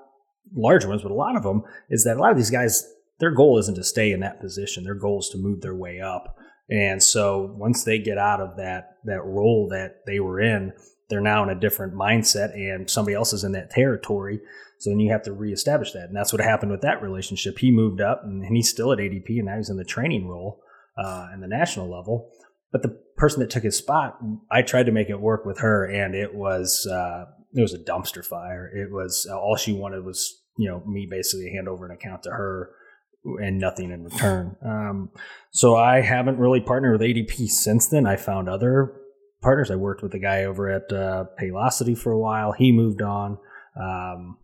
large 0.55 0.85
ones, 0.85 1.03
but 1.03 1.11
a 1.11 1.15
lot 1.15 1.37
of 1.37 1.43
them, 1.43 1.63
is 1.89 2.05
that 2.05 2.17
a 2.17 2.21
lot 2.21 2.31
of 2.31 2.37
these 2.37 2.51
guys, 2.51 2.87
their 3.19 3.31
goal 3.31 3.59
isn't 3.59 3.75
to 3.75 3.85
stay 3.85 4.13
in 4.13 4.21
that 4.21 4.41
position. 4.41 4.85
Their 4.85 4.95
goal 4.95 5.21
is 5.21 5.29
to 5.31 5.39
move 5.39 5.61
their 5.61 5.75
way 5.75 6.01
up. 6.01 6.37
And 6.71 7.03
so 7.03 7.53
once 7.57 7.83
they 7.83 7.99
get 7.99 8.17
out 8.17 8.41
of 8.41 8.57
that 8.57 8.99
that 9.05 9.25
role 9.25 9.69
that 9.71 10.07
they 10.07 10.21
were 10.21 10.41
in, 10.41 10.73
they're 11.09 11.21
now 11.21 11.43
in 11.43 11.51
a 11.51 11.59
different 11.59 11.95
mindset, 11.95 12.55
and 12.55 12.89
somebody 12.89 13.17
else 13.17 13.33
is 13.33 13.45
in 13.45 13.53
that 13.53 13.71
territory. 13.71 14.41
So 14.79 14.91
then 14.91 15.01
you 15.01 15.11
have 15.11 15.25
to 15.25 15.33
reestablish 15.33 15.93
that, 15.93 16.05
and 16.05 16.17
that's 16.17 16.33
what 16.33 16.41
happened 16.41 16.71
with 16.71 16.83
that 16.83 17.03
relationship. 17.03 17.59
He 17.59 17.71
moved 17.71 18.01
up, 18.01 18.23
and 18.25 18.45
he's 18.47 18.71
still 18.71 18.93
at 18.93 18.99
ADP, 18.99 19.29
and 19.29 19.47
now 19.47 19.57
he's 19.57 19.69
in 19.69 19.77
the 19.77 19.85
training 19.85 20.29
role 20.29 20.63
uh, 20.97 21.29
in 21.35 21.41
the 21.41 21.49
national 21.49 21.91
level. 21.91 22.31
But 22.73 22.83
the 22.83 23.01
person 23.17 23.41
that 23.41 23.51
took 23.51 23.65
his 23.65 23.77
spot, 23.77 24.19
I 24.51 24.63
tried 24.63 24.87
to 24.87 24.93
make 24.93 25.11
it 25.11 25.21
work 25.21 25.45
with 25.45 25.59
her, 25.61 25.85
and 25.85 26.15
it 26.15 26.35
was 26.35 26.87
uh, 26.91 27.25
it 27.55 27.61
was 27.61 27.75
a 27.75 27.79
dumpster 27.79 28.25
fire. 28.25 28.71
It 28.75 28.93
was 28.93 29.27
uh, 29.31 29.39
all 29.39 29.57
she 29.57 29.73
wanted 29.73 30.05
was 30.05 30.43
you 30.57 30.69
know 30.69 30.83
me 30.87 31.07
basically 31.11 31.51
hand 31.51 31.69
over 31.69 31.85
an 31.85 31.93
account 31.93 32.23
to 32.25 32.31
her 32.31 32.71
and 33.25 33.59
nothing 33.59 33.91
in 33.91 34.05
return. 34.05 34.57
Um, 34.65 35.11
so 35.51 35.77
I 35.77 36.01
haven't 36.01 36.39
really 36.39 36.61
partnered 36.61 36.99
with 36.99 37.09
ADP 37.09 37.49
since 37.49 37.89
then. 37.89 38.07
I 38.07 38.17
found 38.17 38.49
other 38.49 38.95
partners. 39.43 39.71
I 39.71 39.77
worked 39.77 40.03
with 40.03 40.15
a 40.15 40.19
guy 40.19 40.45
over 40.45 40.71
at 40.71 40.91
uh, 40.93 41.25
Paylocity 41.39 41.99
for 41.99 42.13
a 42.13 42.19
while. 42.19 42.53
He 42.53 42.73
moved 42.73 43.03
on. 43.03 43.39
Um, 43.79 44.39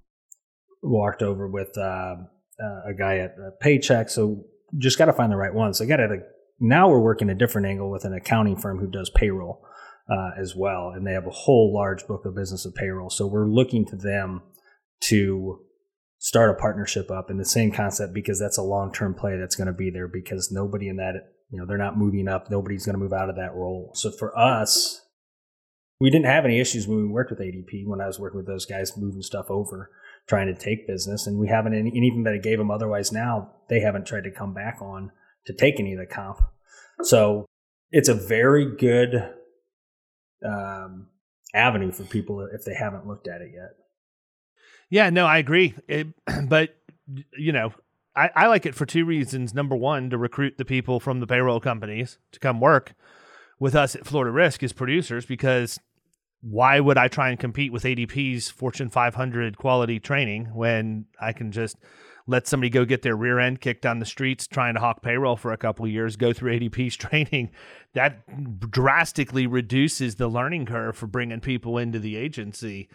walked 0.83 1.23
over 1.23 1.49
with 1.49 1.77
uh, 1.77 2.17
uh, 2.63 2.81
a 2.87 2.95
guy 2.97 3.19
at 3.19 3.61
Paycheck. 3.61 4.09
So 4.09 4.45
just 4.79 4.99
got 4.99 5.07
to 5.07 5.13
find 5.13 5.33
the 5.33 5.37
right 5.37 5.55
one. 5.55 5.75
So 5.75 5.85
I 5.85 5.89
got 5.89 5.97
to 5.97 6.19
now 6.61 6.89
we're 6.89 7.01
working 7.01 7.31
a 7.31 7.35
different 7.35 7.67
angle 7.67 7.91
with 7.91 8.05
an 8.05 8.15
accounting 8.15 8.57
firm 8.57 8.79
who 8.79 8.87
does 8.87 9.11
payroll 9.11 9.65
uh, 10.11 10.31
as 10.39 10.55
well, 10.55 10.93
and 10.95 11.07
they 11.07 11.13
have 11.13 11.27
a 11.27 11.31
whole 11.31 11.75
large 11.75 12.07
book 12.07 12.25
of 12.25 12.35
business 12.35 12.65
of 12.65 12.75
payroll. 12.75 13.11
So 13.11 13.27
we're 13.27 13.49
looking 13.49 13.85
to 13.87 13.97
them 13.97 14.43
to 15.03 15.61
start 16.19 16.51
a 16.51 16.55
partnership 16.55 17.11
up 17.11 17.31
in 17.31 17.37
the 17.37 17.45
same 17.45 17.71
concept 17.71 18.15
because 18.15 18.39
that's 18.39 18.59
a 18.59 18.63
long 18.63 18.93
term 18.93 19.15
play 19.15 19.37
that's 19.37 19.57
going 19.57 19.67
to 19.67 19.73
be 19.73 19.91
there 19.91 20.09
because 20.09 20.51
nobody 20.51 20.89
in 20.89 20.97
that 20.97 21.15
You 21.51 21.59
know, 21.59 21.67
they're 21.67 21.77
not 21.77 21.99
moving 21.99 22.29
up. 22.29 22.51
Nobody's 22.51 22.87
going 22.87 22.95
to 22.95 23.03
move 23.03 23.13
out 23.13 23.29
of 23.29 23.37
that 23.37 23.55
role. 23.55 23.93
So 23.95 24.11
for 24.11 24.37
us, 24.37 25.03
we 26.01 26.11
didn't 26.11 26.27
have 26.27 26.45
any 26.45 26.61
issues 26.61 26.87
when 26.87 26.99
we 26.99 27.07
worked 27.07 27.31
with 27.31 27.41
ADP 27.41 27.87
when 27.87 28.01
I 28.01 28.07
was 28.07 28.19
working 28.19 28.39
with 28.39 28.47
those 28.47 28.67
guys 28.67 28.97
moving 28.97 29.23
stuff 29.23 29.47
over, 29.49 29.91
trying 30.27 30.47
to 30.47 30.55
take 30.55 30.87
business. 30.87 31.27
And 31.27 31.39
we 31.39 31.49
haven't, 31.49 31.75
and 31.75 31.89
even 31.95 32.25
that 32.25 32.35
I 32.35 32.39
gave 32.39 32.59
them 32.59 32.71
otherwise 32.71 33.13
now, 33.13 33.53
they 33.69 33.81
haven't 33.81 34.07
tried 34.07 34.25
to 34.25 34.31
come 34.31 34.53
back 34.53 34.79
on 34.81 35.11
to 35.47 35.53
take 35.53 35.79
any 35.79 35.93
of 35.93 35.99
the 35.99 36.07
comp. 36.07 36.41
So 37.03 37.47
it's 37.91 38.09
a 38.09 38.15
very 38.15 38.77
good 38.77 39.33
um, 40.45 41.09
avenue 41.55 41.93
for 41.93 42.05
people 42.05 42.49
if 42.53 42.65
they 42.65 42.75
haven't 42.75 43.07
looked 43.07 43.29
at 43.29 43.41
it 43.41 43.53
yet. 43.55 43.71
Yeah, 44.91 45.11
no, 45.11 45.27
I 45.27 45.39
agree. 45.39 45.75
It, 45.89 46.09
but, 46.49 46.77
you 47.37 47.53
know, 47.53 47.73
I, 48.15 48.31
I 48.35 48.47
like 48.47 48.67
it 48.67 48.75
for 48.75 48.87
two 48.87 49.05
reasons. 49.05 49.55
Number 49.55 49.77
one, 49.77 50.11
to 50.11 50.19
recruit 50.19 50.59
the 50.59 50.65
people 50.65 51.01
from 51.01 51.21
the 51.21 51.27
payroll 51.27 51.61
companies 51.61 52.19
to 52.33 52.41
come 52.41 52.61
work 52.61 52.95
with 53.59 53.75
us 53.75 53.95
at 53.95 54.07
Florida 54.07 54.31
Risk 54.31 54.63
as 54.63 54.73
producers 54.73 55.27
because 55.27 55.79
why 56.41 56.79
would 56.81 56.99
I 56.99 57.09
try 57.09 57.31
and 57.31 57.39
compete 57.39 57.73
with 57.73 57.85
ADP's 57.85 58.51
Fortune 58.51 58.91
500 58.91 59.57
quality 59.57 59.99
training 59.99 60.55
when 60.55 61.07
I 61.21 61.33
can 61.33 61.51
just 61.51 61.77
let 62.27 62.47
somebody 62.47 62.71
go 62.71 62.85
get 62.85 63.03
their 63.03 63.17
rear 63.17 63.39
end 63.39 63.61
kicked 63.61 63.87
on 63.87 63.99
the 63.99 64.07
streets 64.07 64.47
trying 64.47 64.75
to 64.75 64.81
hawk 64.81 65.03
payroll 65.03 65.37
for 65.37 65.53
a 65.53 65.57
couple 65.57 65.85
of 65.85 65.91
years, 65.91 66.17
go 66.17 66.33
through 66.33 66.59
ADP's 66.59 66.97
training? 66.97 67.51
That 67.95 68.71
drastically 68.71 69.47
reduces 69.47 70.17
the 70.17 70.29
learning 70.29 70.67
curve 70.67 70.97
for 70.97 71.07
bringing 71.07 71.41
people 71.41 71.79
into 71.79 71.99
the 71.99 72.17
agency. 72.17 72.89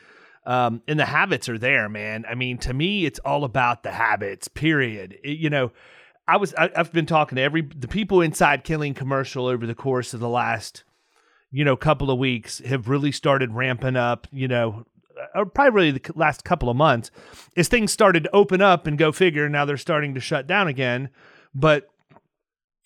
Um, 0.46 0.82
and 0.88 1.00
the 1.00 1.06
habits 1.06 1.48
are 1.50 1.58
there, 1.58 1.88
man. 1.88 2.26
I 2.28 2.36
mean, 2.36 2.58
to 2.60 2.74
me, 2.74 3.06
it's 3.06 3.20
all 3.20 3.44
about 3.44 3.84
the 3.84 3.92
habits. 3.92 4.48
Period. 4.48 5.18
It, 5.24 5.38
you 5.38 5.50
know, 5.50 5.72
I 6.28 6.38
was 6.38 6.54
I, 6.56 6.72
have 6.76 6.92
been 6.92 7.06
talking 7.06 7.36
to 7.36 7.42
every 7.42 7.62
the 7.62 7.88
people 7.88 8.22
inside 8.22 8.64
Killing 8.64 8.94
Commercial 8.94 9.46
over 9.48 9.68
the 9.68 9.76
course 9.76 10.14
of 10.14 10.20
the 10.20 10.30
last, 10.30 10.84
you 11.52 11.64
know, 11.64 11.76
couple 11.76 12.10
of 12.10 12.18
weeks 12.18 12.60
have 12.60 12.90
really 12.90 13.12
started 13.12 13.54
ramping 13.54 13.96
up. 13.96 14.28
You 14.32 14.48
know, 14.48 14.86
Uh, 15.36 15.46
probably 15.46 15.72
really 15.72 15.92
the 15.92 16.14
last 16.16 16.44
couple 16.44 16.70
of 16.70 16.78
months, 16.78 17.12
as 17.56 17.68
things 17.68 17.92
started 17.92 18.24
to 18.24 18.36
open 18.36 18.62
up 18.62 18.88
and 18.88 18.98
go 18.98 19.12
figure. 19.12 19.48
Now 19.50 19.66
they're 19.66 19.78
starting 19.78 20.14
to 20.16 20.20
shut 20.20 20.48
down 20.48 20.68
again, 20.68 21.10
but 21.54 21.88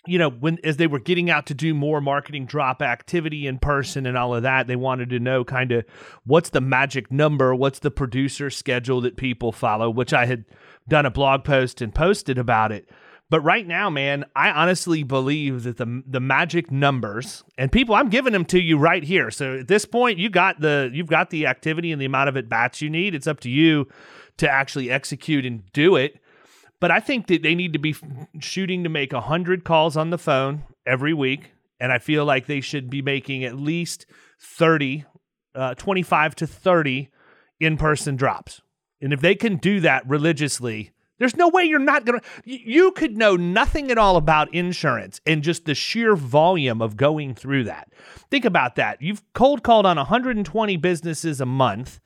you 0.08 0.20
know, 0.20 0.30
when 0.30 0.60
as 0.64 0.78
they 0.78 0.88
were 0.88 1.00
getting 1.00 1.30
out 1.30 1.48
to 1.48 1.54
do 1.54 1.74
more 1.74 2.00
marketing 2.00 2.46
drop 2.46 2.82
activity 2.82 3.48
in 3.48 3.58
person 3.58 4.06
and 4.06 4.18
all 4.18 4.36
of 4.36 4.44
that, 4.44 4.68
they 4.68 4.76
wanted 4.76 5.10
to 5.10 5.20
know 5.20 5.44
kind 5.44 5.72
of 5.72 5.86
what's 6.26 6.50
the 6.50 6.62
magic 6.62 7.12
number, 7.12 7.56
what's 7.56 7.80
the 7.80 7.92
producer 7.92 8.50
schedule 8.50 9.02
that 9.02 9.18
people 9.18 9.52
follow, 9.52 9.90
which 9.90 10.14
I 10.14 10.26
had 10.26 10.46
done 10.88 11.06
a 11.06 11.12
blog 11.12 11.44
post 11.44 11.82
and 11.82 11.94
posted 11.94 12.38
about 12.38 12.72
it. 12.72 12.88
But 13.36 13.44
right 13.44 13.68
now, 13.68 13.90
man, 13.90 14.24
I 14.34 14.50
honestly 14.50 15.04
believe 15.04 15.64
that 15.64 15.76
the 15.76 16.02
the 16.08 16.22
magic 16.22 16.72
numbers 16.72 17.44
and 17.58 17.70
people, 17.70 17.94
I'm 17.94 18.08
giving 18.08 18.32
them 18.32 18.46
to 18.46 18.62
you 18.62 18.78
right 18.78 19.04
here. 19.04 19.30
So 19.30 19.58
at 19.58 19.68
this 19.68 19.84
point, 19.84 20.20
you 20.20 20.30
got 20.30 20.62
the 20.62 20.90
you've 20.94 21.10
got 21.10 21.32
the 21.32 21.46
activity 21.46 21.92
and 21.92 22.02
the 22.02 22.06
amount 22.06 22.30
of 22.30 22.38
at 22.38 22.48
bats 22.48 22.82
you 22.82 22.90
need. 22.90 23.14
It's 23.14 23.28
up 23.28 23.42
to 23.42 23.50
you 23.50 23.90
to 24.38 24.50
actually 24.50 24.90
execute 24.90 25.46
and 25.46 25.70
do 25.74 25.98
it. 25.98 26.22
But 26.80 26.92
I 26.92 27.02
think 27.02 27.28
that 27.28 27.44
they 27.44 27.56
need 27.56 27.74
to 27.74 27.80
be 27.80 27.94
shooting 28.40 28.86
to 28.86 28.90
make 28.90 29.12
100 29.12 29.66
calls 29.66 29.98
on 29.98 30.12
the 30.12 30.18
phone 30.18 30.64
every 30.86 31.14
week. 31.14 31.52
And 31.78 31.92
I 31.92 31.98
feel 31.98 32.24
like 32.24 32.46
they 32.46 32.62
should 32.62 32.90
be 32.90 33.02
making 33.02 33.44
at 33.44 33.58
least 33.58 34.06
30, 34.40 35.04
uh, 35.54 35.76
25 35.76 36.36
to 36.36 36.48
30 36.48 37.10
in 37.60 37.76
person 37.76 38.16
drops. 38.16 38.62
And 39.02 39.12
if 39.12 39.20
they 39.20 39.36
can 39.36 39.58
do 39.58 39.82
that 39.82 40.08
religiously, 40.08 40.94
there's 41.18 41.36
no 41.36 41.48
way 41.48 41.64
you're 41.64 41.80
not 41.80 42.06
going 42.06 42.20
to. 42.20 42.26
You 42.44 42.92
could 42.92 43.18
know 43.18 43.36
nothing 43.36 43.90
at 43.92 43.98
all 43.98 44.18
about 44.18 44.54
insurance 44.54 45.22
and 45.26 45.44
just 45.44 45.66
the 45.66 45.76
sheer 45.76 46.16
volume 46.16 46.82
of 46.82 46.98
going 46.98 47.36
through 47.36 47.64
that. 47.66 47.90
Think 48.30 48.46
about 48.46 48.76
that. 48.76 49.02
You've 49.02 49.24
cold 49.34 49.64
called 49.64 49.86
on 49.86 49.98
120 49.98 50.78
businesses 50.78 51.40
a 51.40 51.46
month. 51.46 52.00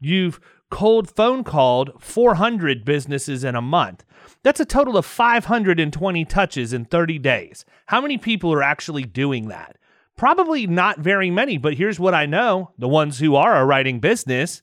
You've 0.00 0.40
cold 0.70 1.10
phone 1.10 1.44
called 1.44 1.92
400 2.00 2.84
businesses 2.84 3.44
in 3.44 3.54
a 3.54 3.60
month. 3.60 4.04
That's 4.42 4.60
a 4.60 4.64
total 4.64 4.96
of 4.96 5.04
520 5.04 6.24
touches 6.24 6.72
in 6.72 6.84
30 6.84 7.18
days. 7.18 7.64
How 7.86 8.00
many 8.00 8.16
people 8.16 8.52
are 8.52 8.62
actually 8.62 9.04
doing 9.04 9.48
that? 9.48 9.76
Probably 10.16 10.66
not 10.66 10.98
very 10.98 11.30
many, 11.30 11.58
but 11.58 11.74
here's 11.74 12.00
what 12.00 12.14
I 12.14 12.26
know 12.26 12.70
the 12.78 12.88
ones 12.88 13.18
who 13.18 13.34
are 13.34 13.56
a 13.56 13.64
writing 13.64 13.98
business. 13.98 14.62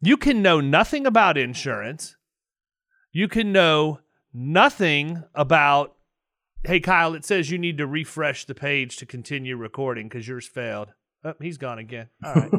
You 0.00 0.16
can 0.16 0.42
know 0.42 0.60
nothing 0.60 1.06
about 1.06 1.38
insurance. 1.38 2.16
You 3.14 3.28
can 3.28 3.52
know 3.52 4.00
nothing 4.32 5.22
about, 5.36 5.94
hey, 6.64 6.80
Kyle, 6.80 7.14
it 7.14 7.24
says 7.24 7.48
you 7.48 7.58
need 7.58 7.78
to 7.78 7.86
refresh 7.86 8.44
the 8.44 8.56
page 8.56 8.96
to 8.96 9.06
continue 9.06 9.56
recording 9.56 10.08
because 10.08 10.26
yours 10.26 10.48
failed. 10.48 10.92
Oh, 11.24 11.34
he's 11.40 11.56
gone 11.56 11.78
again. 11.78 12.08
All 12.24 12.34
right. 12.34 12.52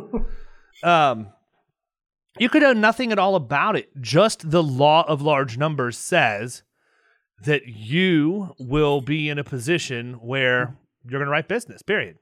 um, 1.11 1.27
you 2.39 2.47
could 2.47 2.61
know 2.61 2.71
nothing 2.71 3.11
at 3.11 3.19
all 3.19 3.35
about 3.35 3.75
it. 3.75 3.89
Just 3.99 4.49
the 4.49 4.63
law 4.63 5.03
of 5.09 5.21
large 5.21 5.57
numbers 5.57 5.97
says 5.97 6.63
that 7.43 7.67
you 7.67 8.55
will 8.57 9.01
be 9.01 9.27
in 9.27 9.37
a 9.37 9.43
position 9.43 10.13
where 10.21 10.77
you're 11.03 11.19
going 11.19 11.25
to 11.25 11.31
write 11.31 11.49
business, 11.49 11.81
period. 11.81 12.17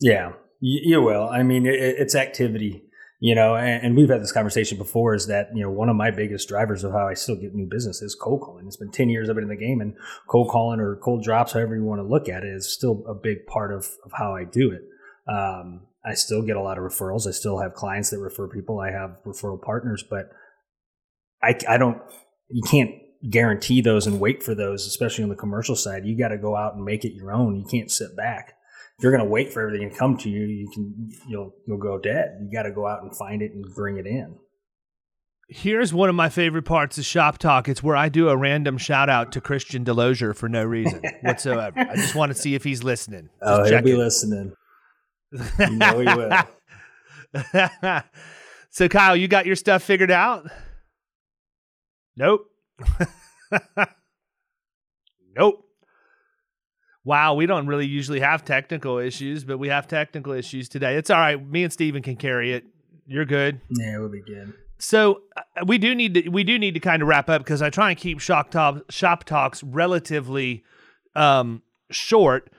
Yeah, 0.00 0.32
you 0.58 1.00
will. 1.02 1.28
I 1.28 1.44
mean, 1.44 1.66
it's 1.66 2.16
activity, 2.16 2.83
you 3.24 3.34
know, 3.34 3.56
and 3.56 3.96
we've 3.96 4.10
had 4.10 4.20
this 4.20 4.32
conversation 4.32 4.76
before 4.76 5.14
is 5.14 5.28
that, 5.28 5.48
you 5.54 5.62
know, 5.62 5.70
one 5.70 5.88
of 5.88 5.96
my 5.96 6.10
biggest 6.10 6.46
drivers 6.46 6.84
of 6.84 6.92
how 6.92 7.08
I 7.08 7.14
still 7.14 7.36
get 7.36 7.54
new 7.54 7.66
business 7.66 8.02
is 8.02 8.14
cold 8.14 8.42
calling. 8.42 8.66
It's 8.66 8.76
been 8.76 8.90
10 8.90 9.08
years 9.08 9.30
I've 9.30 9.34
been 9.34 9.44
in 9.44 9.48
the 9.48 9.56
game 9.56 9.80
and 9.80 9.94
cold 10.28 10.50
calling 10.50 10.78
or 10.78 10.96
cold 10.96 11.24
drops, 11.24 11.52
however 11.52 11.74
you 11.74 11.84
want 11.84 12.00
to 12.00 12.06
look 12.06 12.28
at 12.28 12.44
it, 12.44 12.54
is 12.54 12.70
still 12.70 13.02
a 13.08 13.14
big 13.14 13.46
part 13.46 13.72
of, 13.72 13.88
of 14.04 14.12
how 14.12 14.34
I 14.34 14.44
do 14.44 14.72
it. 14.72 14.82
Um, 15.26 15.86
I 16.04 16.12
still 16.12 16.42
get 16.42 16.56
a 16.56 16.60
lot 16.60 16.76
of 16.76 16.84
referrals. 16.84 17.26
I 17.26 17.30
still 17.30 17.60
have 17.60 17.72
clients 17.72 18.10
that 18.10 18.18
refer 18.18 18.46
people. 18.46 18.78
I 18.78 18.90
have 18.90 19.16
referral 19.24 19.58
partners, 19.58 20.04
but 20.10 20.28
I, 21.42 21.58
I 21.66 21.78
don't, 21.78 22.02
you 22.50 22.62
can't 22.70 22.90
guarantee 23.30 23.80
those 23.80 24.06
and 24.06 24.20
wait 24.20 24.42
for 24.42 24.54
those, 24.54 24.86
especially 24.86 25.24
on 25.24 25.30
the 25.30 25.34
commercial 25.34 25.76
side. 25.76 26.04
You 26.04 26.14
got 26.14 26.28
to 26.28 26.36
go 26.36 26.56
out 26.56 26.74
and 26.74 26.84
make 26.84 27.06
it 27.06 27.14
your 27.14 27.32
own. 27.32 27.56
You 27.56 27.64
can't 27.64 27.90
sit 27.90 28.14
back. 28.18 28.52
If 28.98 29.02
you're 29.02 29.12
going 29.12 29.24
to 29.24 29.30
wait 29.30 29.52
for 29.52 29.66
everything 29.66 29.90
to 29.90 29.96
come 29.96 30.16
to 30.18 30.30
you, 30.30 30.46
you 30.46 30.70
can, 30.72 31.10
you'll, 31.28 31.52
you'll 31.66 31.78
go 31.78 31.98
dead. 31.98 32.38
You 32.40 32.50
got 32.52 32.62
to 32.62 32.70
go 32.70 32.86
out 32.86 33.02
and 33.02 33.16
find 33.16 33.42
it 33.42 33.52
and 33.52 33.64
bring 33.74 33.96
it 33.98 34.06
in. 34.06 34.36
Here's 35.48 35.92
one 35.92 36.08
of 36.08 36.14
my 36.14 36.30
favorite 36.30 36.62
parts 36.62 36.96
of 36.96 37.04
Shop 37.04 37.36
Talk. 37.38 37.68
It's 37.68 37.82
where 37.82 37.96
I 37.96 38.08
do 38.08 38.30
a 38.30 38.36
random 38.36 38.78
shout 38.78 39.10
out 39.10 39.32
to 39.32 39.40
Christian 39.40 39.84
Delozier 39.84 40.34
for 40.34 40.48
no 40.48 40.64
reason 40.64 41.02
whatsoever. 41.22 41.78
I 41.78 41.96
just 41.96 42.14
want 42.14 42.32
to 42.32 42.38
see 42.38 42.54
if 42.54 42.64
he's 42.64 42.82
listening. 42.82 43.28
Oh, 43.42 43.58
just 43.58 43.72
oh, 43.72 43.76
he'll 43.76 43.84
be 43.84 43.96
listening. 43.96 44.54
You 45.58 45.70
know 45.70 45.98
he 45.98 46.04
will. 46.04 46.30
so, 48.70 48.88
Kyle, 48.88 49.16
you 49.16 49.26
got 49.26 49.46
your 49.46 49.56
stuff 49.56 49.82
figured 49.82 50.12
out? 50.12 50.48
Nope. 52.16 52.46
nope. 55.36 55.63
Wow, 57.04 57.34
we 57.34 57.46
don't 57.46 57.66
really 57.66 57.86
usually 57.86 58.20
have 58.20 58.44
technical 58.44 58.98
issues, 58.98 59.44
but 59.44 59.58
we 59.58 59.68
have 59.68 59.86
technical 59.86 60.32
issues 60.32 60.68
today. 60.68 60.96
It's 60.96 61.10
all 61.10 61.18
right. 61.18 61.46
Me 61.46 61.62
and 61.64 61.72
Steven 61.72 62.02
can 62.02 62.16
carry 62.16 62.52
it. 62.52 62.64
You're 63.06 63.26
good. 63.26 63.60
Yeah, 63.68 63.98
we'll 63.98 64.08
be 64.08 64.22
good. 64.22 64.54
So 64.78 65.22
uh, 65.36 65.64
we 65.66 65.78
do 65.78 65.94
need 65.94 66.14
to 66.14 66.28
we 66.30 66.44
do 66.44 66.58
need 66.58 66.74
to 66.74 66.80
kind 66.80 67.02
of 67.02 67.08
wrap 67.08 67.28
up 67.28 67.42
because 67.42 67.62
I 67.62 67.70
try 67.70 67.90
and 67.90 67.98
keep 67.98 68.20
shop, 68.20 68.50
top, 68.50 68.90
shop 68.90 69.24
talks 69.24 69.62
relatively 69.62 70.64
um, 71.14 71.62
short 71.90 72.50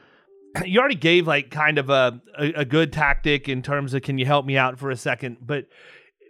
you 0.65 0.79
already 0.79 0.95
gave 0.95 1.27
like 1.27 1.49
kind 1.51 1.77
of 1.77 1.89
a, 1.89 2.21
a, 2.38 2.45
a 2.53 2.65
good 2.65 2.93
tactic 2.93 3.49
in 3.49 3.62
terms 3.62 3.93
of 3.93 4.01
can 4.01 4.17
you 4.17 4.25
help 4.25 4.45
me 4.45 4.58
out 4.58 4.79
for 4.79 4.89
a 4.91 4.97
second, 4.97 5.38
but 5.41 5.67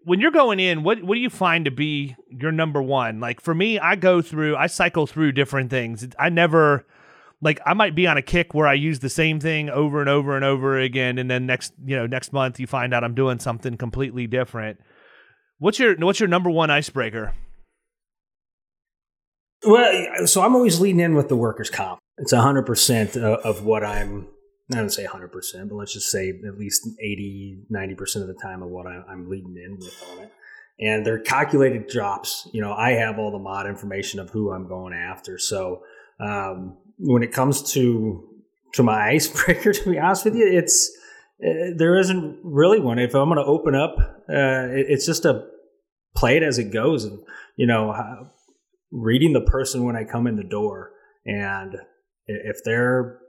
when 0.03 0.19
you're 0.19 0.31
going 0.31 0.59
in, 0.59 0.83
what 0.83 1.03
what 1.03 1.15
do 1.15 1.21
you 1.21 1.31
find 1.31 1.65
to 1.65 1.71
be 1.71 2.15
your 2.29 2.51
number 2.51 2.81
one? 2.81 3.19
Like 3.19 3.41
for 3.41 3.55
me, 3.55 3.79
I 3.79 3.95
go 3.95 4.21
through, 4.21 4.55
I 4.55 4.67
cycle 4.67 5.07
through 5.07 5.31
different 5.31 5.71
things. 5.71 6.07
I 6.19 6.29
never 6.29 6.85
like 7.41 7.59
I 7.65 7.73
might 7.73 7.95
be 7.95 8.07
on 8.07 8.17
a 8.17 8.21
kick 8.21 8.53
where 8.53 8.67
I 8.67 8.73
use 8.73 8.99
the 8.99 9.09
same 9.09 9.39
thing 9.39 9.69
over 9.69 9.99
and 9.99 10.09
over 10.09 10.35
and 10.35 10.45
over 10.45 10.79
again, 10.79 11.17
and 11.17 11.29
then 11.29 11.45
next 11.45 11.73
you 11.85 11.95
know 11.95 12.07
next 12.07 12.33
month 12.33 12.59
you 12.59 12.67
find 12.67 12.93
out 12.93 13.03
I'm 13.03 13.15
doing 13.15 13.39
something 13.39 13.77
completely 13.77 14.27
different. 14.27 14.79
What's 15.59 15.79
your 15.79 15.95
what's 15.97 16.19
your 16.19 16.29
number 16.29 16.49
one 16.49 16.69
icebreaker? 16.69 17.33
Well, 19.65 20.27
so 20.27 20.43
I'm 20.43 20.55
always 20.55 20.79
leading 20.79 20.99
in 20.99 21.15
with 21.15 21.27
the 21.27 21.35
workers' 21.35 21.69
comp. 21.69 21.99
It's 22.17 22.33
100% 22.33 23.17
of 23.17 23.65
what 23.65 23.83
I'm, 23.83 24.27
I 24.71 24.77
don't 24.77 24.89
say 24.89 25.05
100%, 25.05 25.31
but 25.69 25.75
let's 25.75 25.93
just 25.93 26.09
say 26.09 26.29
at 26.29 26.57
least 26.57 26.87
80, 26.87 27.65
90% 27.71 28.21
of 28.21 28.27
the 28.27 28.37
time 28.41 28.61
of 28.61 28.69
what 28.69 28.85
I'm 28.85 29.29
leading 29.29 29.55
in 29.57 29.77
with 29.79 30.03
on 30.11 30.23
it. 30.23 30.31
And 30.79 31.05
they're 31.05 31.19
calculated 31.19 31.87
drops. 31.87 32.47
You 32.53 32.61
know, 32.61 32.73
I 32.73 32.91
have 32.91 33.17
all 33.17 33.31
the 33.31 33.39
mod 33.39 33.65
information 33.65 34.19
of 34.19 34.29
who 34.29 34.51
I'm 34.51 34.67
going 34.67 34.93
after. 34.93 35.37
So 35.37 35.81
um, 36.19 36.77
when 36.97 37.23
it 37.23 37.31
comes 37.31 37.73
to 37.73 38.27
to 38.73 38.83
my 38.83 39.09
icebreaker, 39.13 39.73
to 39.73 39.91
be 39.91 39.99
honest 39.99 40.25
with 40.25 40.35
you, 40.35 40.47
it's 40.47 40.91
uh, 41.43 41.71
there 41.75 41.97
isn't 41.97 42.39
really 42.43 42.79
one. 42.79 42.99
If 42.99 43.13
I'm 43.13 43.29
going 43.29 43.37
to 43.37 43.45
open 43.45 43.75
up, 43.75 43.95
uh, 44.29 44.69
it, 44.71 44.85
it's 44.89 45.05
just 45.05 45.25
a 45.25 45.45
play 46.15 46.37
it 46.37 46.43
as 46.43 46.57
it 46.57 46.71
goes. 46.71 47.03
And, 47.03 47.19
you 47.57 47.67
know, 47.67 47.93
reading 48.91 49.33
the 49.33 49.41
person 49.41 49.83
when 49.83 49.95
I 49.95 50.03
come 50.03 50.27
in 50.27 50.37
the 50.37 50.43
door 50.43 50.91
and 51.25 51.75
If 52.27 52.63
they're 52.63 53.19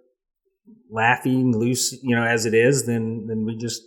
laughing 0.90 1.56
loose, 1.56 1.92
you 2.02 2.14
know, 2.16 2.24
as 2.24 2.46
it 2.46 2.54
is, 2.54 2.86
then 2.86 3.26
then 3.28 3.44
we 3.44 3.56
just 3.56 3.82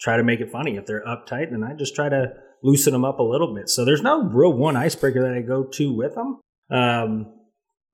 try 0.00 0.16
to 0.16 0.24
make 0.24 0.40
it 0.40 0.50
funny. 0.50 0.76
If 0.76 0.86
they're 0.86 1.04
uptight, 1.04 1.50
then 1.50 1.62
I 1.62 1.74
just 1.74 1.94
try 1.94 2.08
to 2.08 2.32
loosen 2.62 2.92
them 2.92 3.04
up 3.04 3.18
a 3.18 3.22
little 3.22 3.54
bit. 3.54 3.68
So 3.68 3.84
there's 3.84 4.02
no 4.02 4.24
real 4.24 4.52
one 4.52 4.76
icebreaker 4.76 5.22
that 5.22 5.34
I 5.34 5.42
go 5.42 5.64
to 5.64 5.92
with 5.92 6.14
them. 6.14 6.40
Um, 6.70 7.34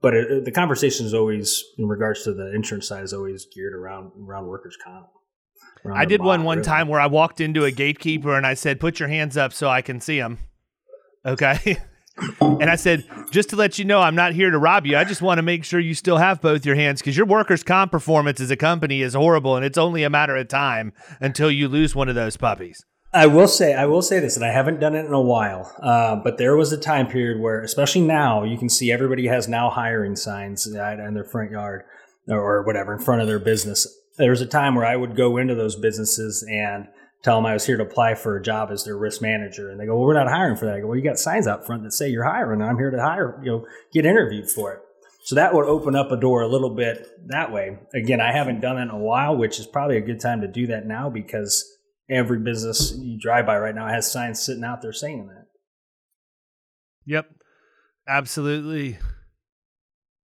but 0.01 0.15
it, 0.15 0.45
the 0.45 0.53
conversation 0.53 1.07
is 1.07 1.15
always 1.15 1.65
in 1.77 1.89
regards 1.89 2.25
to 2.25 2.33
the 2.33 2.55
insurance 2.55 2.89
side 2.89 3.03
is 3.03 3.13
always 3.13 3.47
geared 3.55 3.75
around 3.75 4.13
around 4.21 4.47
workers 4.47 4.77
comp. 4.83 5.09
I 5.95 6.05
did 6.05 6.21
one 6.23 6.45
one 6.45 6.59
really. 6.59 6.67
time 6.67 6.89
where 6.89 7.01
I 7.01 7.07
walked 7.07 7.41
into 7.41 7.65
a 7.65 7.71
gatekeeper 7.71 8.37
and 8.37 8.47
I 8.47 8.55
said, 8.55 8.81
"Put 8.81 9.01
your 9.01 9.09
hands 9.09 9.37
up 9.37 9.53
so 9.53 9.69
I 9.69 9.83
can 9.83 10.01
see 10.01 10.19
them." 10.19 10.39
Okay. 11.25 11.79
and 12.41 12.71
I 12.71 12.77
said, 12.77 13.05
just 13.31 13.51
to 13.51 13.57
let 13.57 13.79
you 13.79 13.85
know, 13.85 14.01
I'm 14.01 14.15
not 14.15 14.33
here 14.33 14.51
to 14.51 14.59
rob 14.59 14.87
you. 14.87 14.97
I 14.97 15.05
just 15.05 15.23
want 15.23 15.39
to 15.39 15.43
make 15.43 15.65
sure 15.65 15.79
you 15.79 15.95
still 15.95 16.17
have 16.17 16.41
both 16.41 16.67
your 16.67 16.75
hands 16.75 17.01
because 17.01 17.17
your 17.17 17.27
workers' 17.27 17.63
comp 17.63 17.93
performance 17.93 18.41
as 18.41 18.51
a 18.51 18.57
company 18.57 19.03
is 19.03 19.15
horrible, 19.15 19.57
and 19.57 19.65
it's 19.65 19.79
only 19.79 20.03
a 20.03 20.11
matter 20.11 20.37
of 20.37 20.49
time 20.49 20.93
until 21.21 21.51
you 21.51 21.69
lose 21.69 21.95
one 21.95 22.09
of 22.09 22.15
those 22.15 22.37
puppies. 22.37 22.85
I 23.19 23.27
will 23.27 23.49
say, 23.49 23.75
I 23.75 23.87
will 23.87 24.01
say 24.01 24.21
this, 24.21 24.37
and 24.37 24.45
I 24.45 24.53
haven't 24.53 24.79
done 24.79 24.95
it 24.95 25.05
in 25.05 25.13
a 25.13 25.21
while, 25.21 25.75
uh, 25.83 26.15
but 26.15 26.39
there 26.39 26.57
was 26.57 26.73
a 26.73 26.79
time 26.79 27.09
period 27.09 27.41
where, 27.41 27.61
especially 27.63 28.03
now, 28.03 28.45
you 28.45 28.57
can 28.57 28.69
see 28.69 28.93
everybody 28.93 29.27
has 29.27 29.49
now 29.49 29.71
hiring 29.71 30.15
signs 30.15 30.69
in 30.69 30.75
their 31.15 31.25
front 31.25 31.51
yard 31.51 31.83
or 32.29 32.63
whatever 32.63 32.93
in 32.93 33.01
front 33.01 33.21
of 33.21 33.27
their 33.27 33.41
business. 33.41 33.89
There 34.19 34.31
was 34.31 34.41
a 34.41 34.47
time 34.47 34.77
where 34.77 34.87
I 34.87 34.95
would 34.95 35.17
go 35.17 35.37
into 35.37 35.57
those 35.57 35.75
businesses 35.75 36.47
and 36.49 36.87
tell 37.25 37.35
them 37.35 37.47
I 37.47 37.55
was 37.55 37.67
here 37.67 37.77
to 37.77 37.83
apply 37.83 38.15
for 38.15 38.37
a 38.37 38.43
job 38.43 38.71
as 38.71 38.85
their 38.85 38.97
risk 38.97 39.21
manager, 39.21 39.69
and 39.69 39.81
they 39.81 39.87
go, 39.87 39.97
"Well, 39.97 40.07
we're 40.07 40.15
not 40.15 40.31
hiring 40.31 40.55
for 40.55 40.67
that." 40.67 40.77
I 40.77 40.81
go, 40.81 40.87
"Well, 40.87 40.97
you 40.97 41.03
got 41.03 41.19
signs 41.19 41.49
out 41.49 41.67
front 41.67 41.83
that 41.83 41.93
say 41.93 42.09
you're 42.09 42.23
hiring, 42.23 42.61
and 42.61 42.71
I'm 42.71 42.79
here 42.79 42.93
to 42.93 43.03
hire, 43.03 43.41
you 43.43 43.51
know, 43.51 43.67
get 43.93 44.07
interviewed 44.07 44.49
for 44.49 44.75
it." 44.75 44.81
So 45.25 45.35
that 45.35 45.55
would 45.55 45.67
open 45.67 45.97
up 45.97 46.13
a 46.13 46.17
door 46.17 46.43
a 46.43 46.49
little 46.49 46.71
bit 46.71 47.09
that 47.27 47.51
way. 47.51 47.79
Again, 47.93 48.21
I 48.21 48.31
haven't 48.31 48.61
done 48.61 48.79
it 48.79 48.83
in 48.83 48.91
a 48.91 48.97
while, 48.97 49.37
which 49.37 49.59
is 49.59 49.67
probably 49.67 49.97
a 49.97 50.03
good 50.03 50.21
time 50.21 50.41
to 50.43 50.47
do 50.47 50.69
that 50.69 50.87
now 50.87 51.11
because 51.11 51.78
every 52.11 52.39
business 52.39 52.95
you 52.99 53.19
drive 53.19 53.47
by 53.47 53.59
right 53.59 53.75
now 53.75 53.87
has 53.87 54.11
signs 54.11 54.41
sitting 54.41 54.65
out 54.65 54.83
there 54.83 54.93
saying 54.93 55.29
that. 55.29 55.47
Yep. 57.07 57.31
Absolutely. 58.07 58.99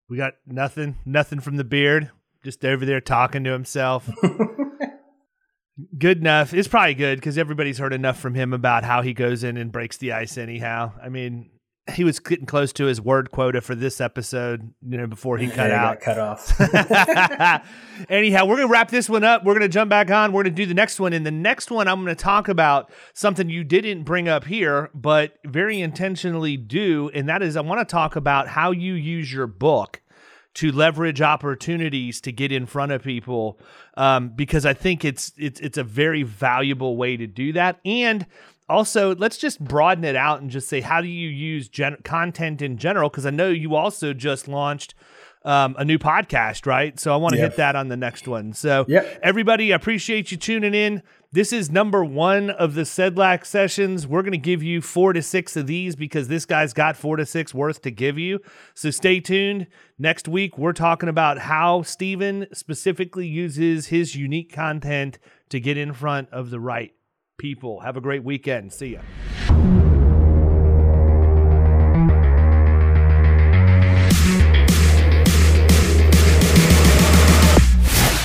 We 0.08 0.16
got 0.16 0.34
nothing, 0.46 0.96
nothing 1.04 1.40
from 1.40 1.56
the 1.56 1.64
beard, 1.64 2.10
just 2.42 2.64
over 2.64 2.84
there 2.84 3.00
talking 3.00 3.44
to 3.44 3.52
himself. 3.52 4.08
good 5.98 6.18
enough. 6.18 6.54
It's 6.54 6.68
probably 6.68 6.94
good 6.94 7.18
because 7.18 7.38
everybody's 7.38 7.78
heard 7.78 7.92
enough 7.92 8.18
from 8.18 8.34
him 8.34 8.52
about 8.52 8.84
how 8.84 9.02
he 9.02 9.12
goes 9.12 9.44
in 9.44 9.56
and 9.56 9.72
breaks 9.72 9.96
the 9.96 10.12
ice 10.12 10.38
anyhow. 10.38 10.92
I 11.02 11.08
mean, 11.08 11.50
he 11.92 12.02
was 12.02 12.18
getting 12.18 12.46
close 12.46 12.72
to 12.72 12.86
his 12.86 13.00
word 13.00 13.30
quota 13.30 13.60
for 13.60 13.74
this 13.74 14.00
episode, 14.00 14.72
you 14.86 14.96
know, 14.96 15.06
before 15.06 15.36
he 15.36 15.48
cut 15.48 15.68
yeah, 15.68 15.90
out. 15.90 16.00
cut 16.00 16.18
off. 16.18 16.58
Anyhow, 18.08 18.46
we're 18.46 18.56
gonna 18.56 18.68
wrap 18.68 18.90
this 18.90 19.08
one 19.08 19.22
up. 19.22 19.44
We're 19.44 19.52
gonna 19.52 19.68
jump 19.68 19.90
back 19.90 20.10
on. 20.10 20.32
We're 20.32 20.44
gonna 20.44 20.54
do 20.54 20.64
the 20.64 20.74
next 20.74 20.98
one. 20.98 21.12
In 21.12 21.24
the 21.24 21.30
next 21.30 21.70
one, 21.70 21.86
I'm 21.86 22.00
gonna 22.00 22.14
talk 22.14 22.48
about 22.48 22.90
something 23.12 23.50
you 23.50 23.64
didn't 23.64 24.04
bring 24.04 24.28
up 24.28 24.44
here, 24.44 24.90
but 24.94 25.38
very 25.44 25.80
intentionally 25.80 26.56
do, 26.56 27.10
and 27.12 27.28
that 27.28 27.42
is 27.42 27.54
I 27.56 27.60
want 27.60 27.86
to 27.86 27.92
talk 27.92 28.16
about 28.16 28.48
how 28.48 28.70
you 28.70 28.94
use 28.94 29.30
your 29.30 29.46
book 29.46 30.00
to 30.54 30.70
leverage 30.70 31.20
opportunities 31.20 32.20
to 32.22 32.32
get 32.32 32.52
in 32.52 32.64
front 32.64 32.92
of 32.92 33.02
people, 33.02 33.60
um, 33.96 34.30
because 34.30 34.64
I 34.64 34.72
think 34.72 35.04
it's 35.04 35.32
it's 35.36 35.60
it's 35.60 35.76
a 35.76 35.84
very 35.84 36.22
valuable 36.22 36.96
way 36.96 37.18
to 37.18 37.26
do 37.26 37.52
that, 37.52 37.78
and 37.84 38.24
also 38.68 39.14
let's 39.16 39.36
just 39.36 39.62
broaden 39.62 40.04
it 40.04 40.16
out 40.16 40.40
and 40.40 40.50
just 40.50 40.68
say 40.68 40.80
how 40.80 41.00
do 41.00 41.08
you 41.08 41.28
use 41.28 41.68
gen- 41.68 41.98
content 42.04 42.62
in 42.62 42.76
general? 42.76 43.08
Because 43.08 43.26
i 43.26 43.30
know 43.30 43.48
you 43.48 43.74
also 43.74 44.12
just 44.12 44.48
launched 44.48 44.94
um, 45.44 45.76
a 45.78 45.84
new 45.84 45.98
podcast 45.98 46.66
right? 46.66 46.98
So 46.98 47.12
i 47.12 47.16
want 47.16 47.34
to 47.34 47.40
yep. 47.40 47.50
hit 47.50 47.56
that 47.58 47.76
on 47.76 47.88
the 47.88 47.96
next 47.96 48.26
one. 48.26 48.52
So 48.52 48.84
yep. 48.88 49.18
everybody 49.22 49.70
appreciate 49.70 50.30
you 50.30 50.36
tuning 50.36 50.74
in. 50.74 51.02
This 51.32 51.52
is 51.52 51.68
number 51.68 52.04
one 52.04 52.50
of 52.50 52.74
the 52.74 52.82
sedlak 52.82 53.44
sessions. 53.44 54.06
We're 54.06 54.22
going 54.22 54.32
to 54.32 54.38
give 54.38 54.62
you 54.62 54.80
four 54.80 55.12
to 55.12 55.20
six 55.20 55.56
of 55.56 55.66
these 55.66 55.96
because 55.96 56.28
this 56.28 56.46
guy's 56.46 56.72
got 56.72 56.96
four 56.96 57.16
to 57.16 57.26
six 57.26 57.52
worth 57.52 57.82
to 57.82 57.90
give 57.90 58.18
you. 58.18 58.38
So 58.74 58.92
stay 58.92 59.18
tuned. 59.18 59.66
Next 59.98 60.28
week 60.28 60.56
we're 60.56 60.72
talking 60.72 61.08
about 61.08 61.38
how 61.38 61.82
Steven 61.82 62.46
specifically 62.52 63.26
uses 63.26 63.88
his 63.88 64.14
unique 64.14 64.52
content 64.52 65.18
to 65.48 65.58
get 65.58 65.76
in 65.76 65.92
front 65.92 66.28
of 66.30 66.50
the 66.50 66.60
right 66.60 66.94
people. 67.38 67.80
Have 67.80 67.96
a 67.96 68.00
great 68.00 68.24
weekend. 68.24 68.72
See 68.72 68.94
ya. 68.94 69.00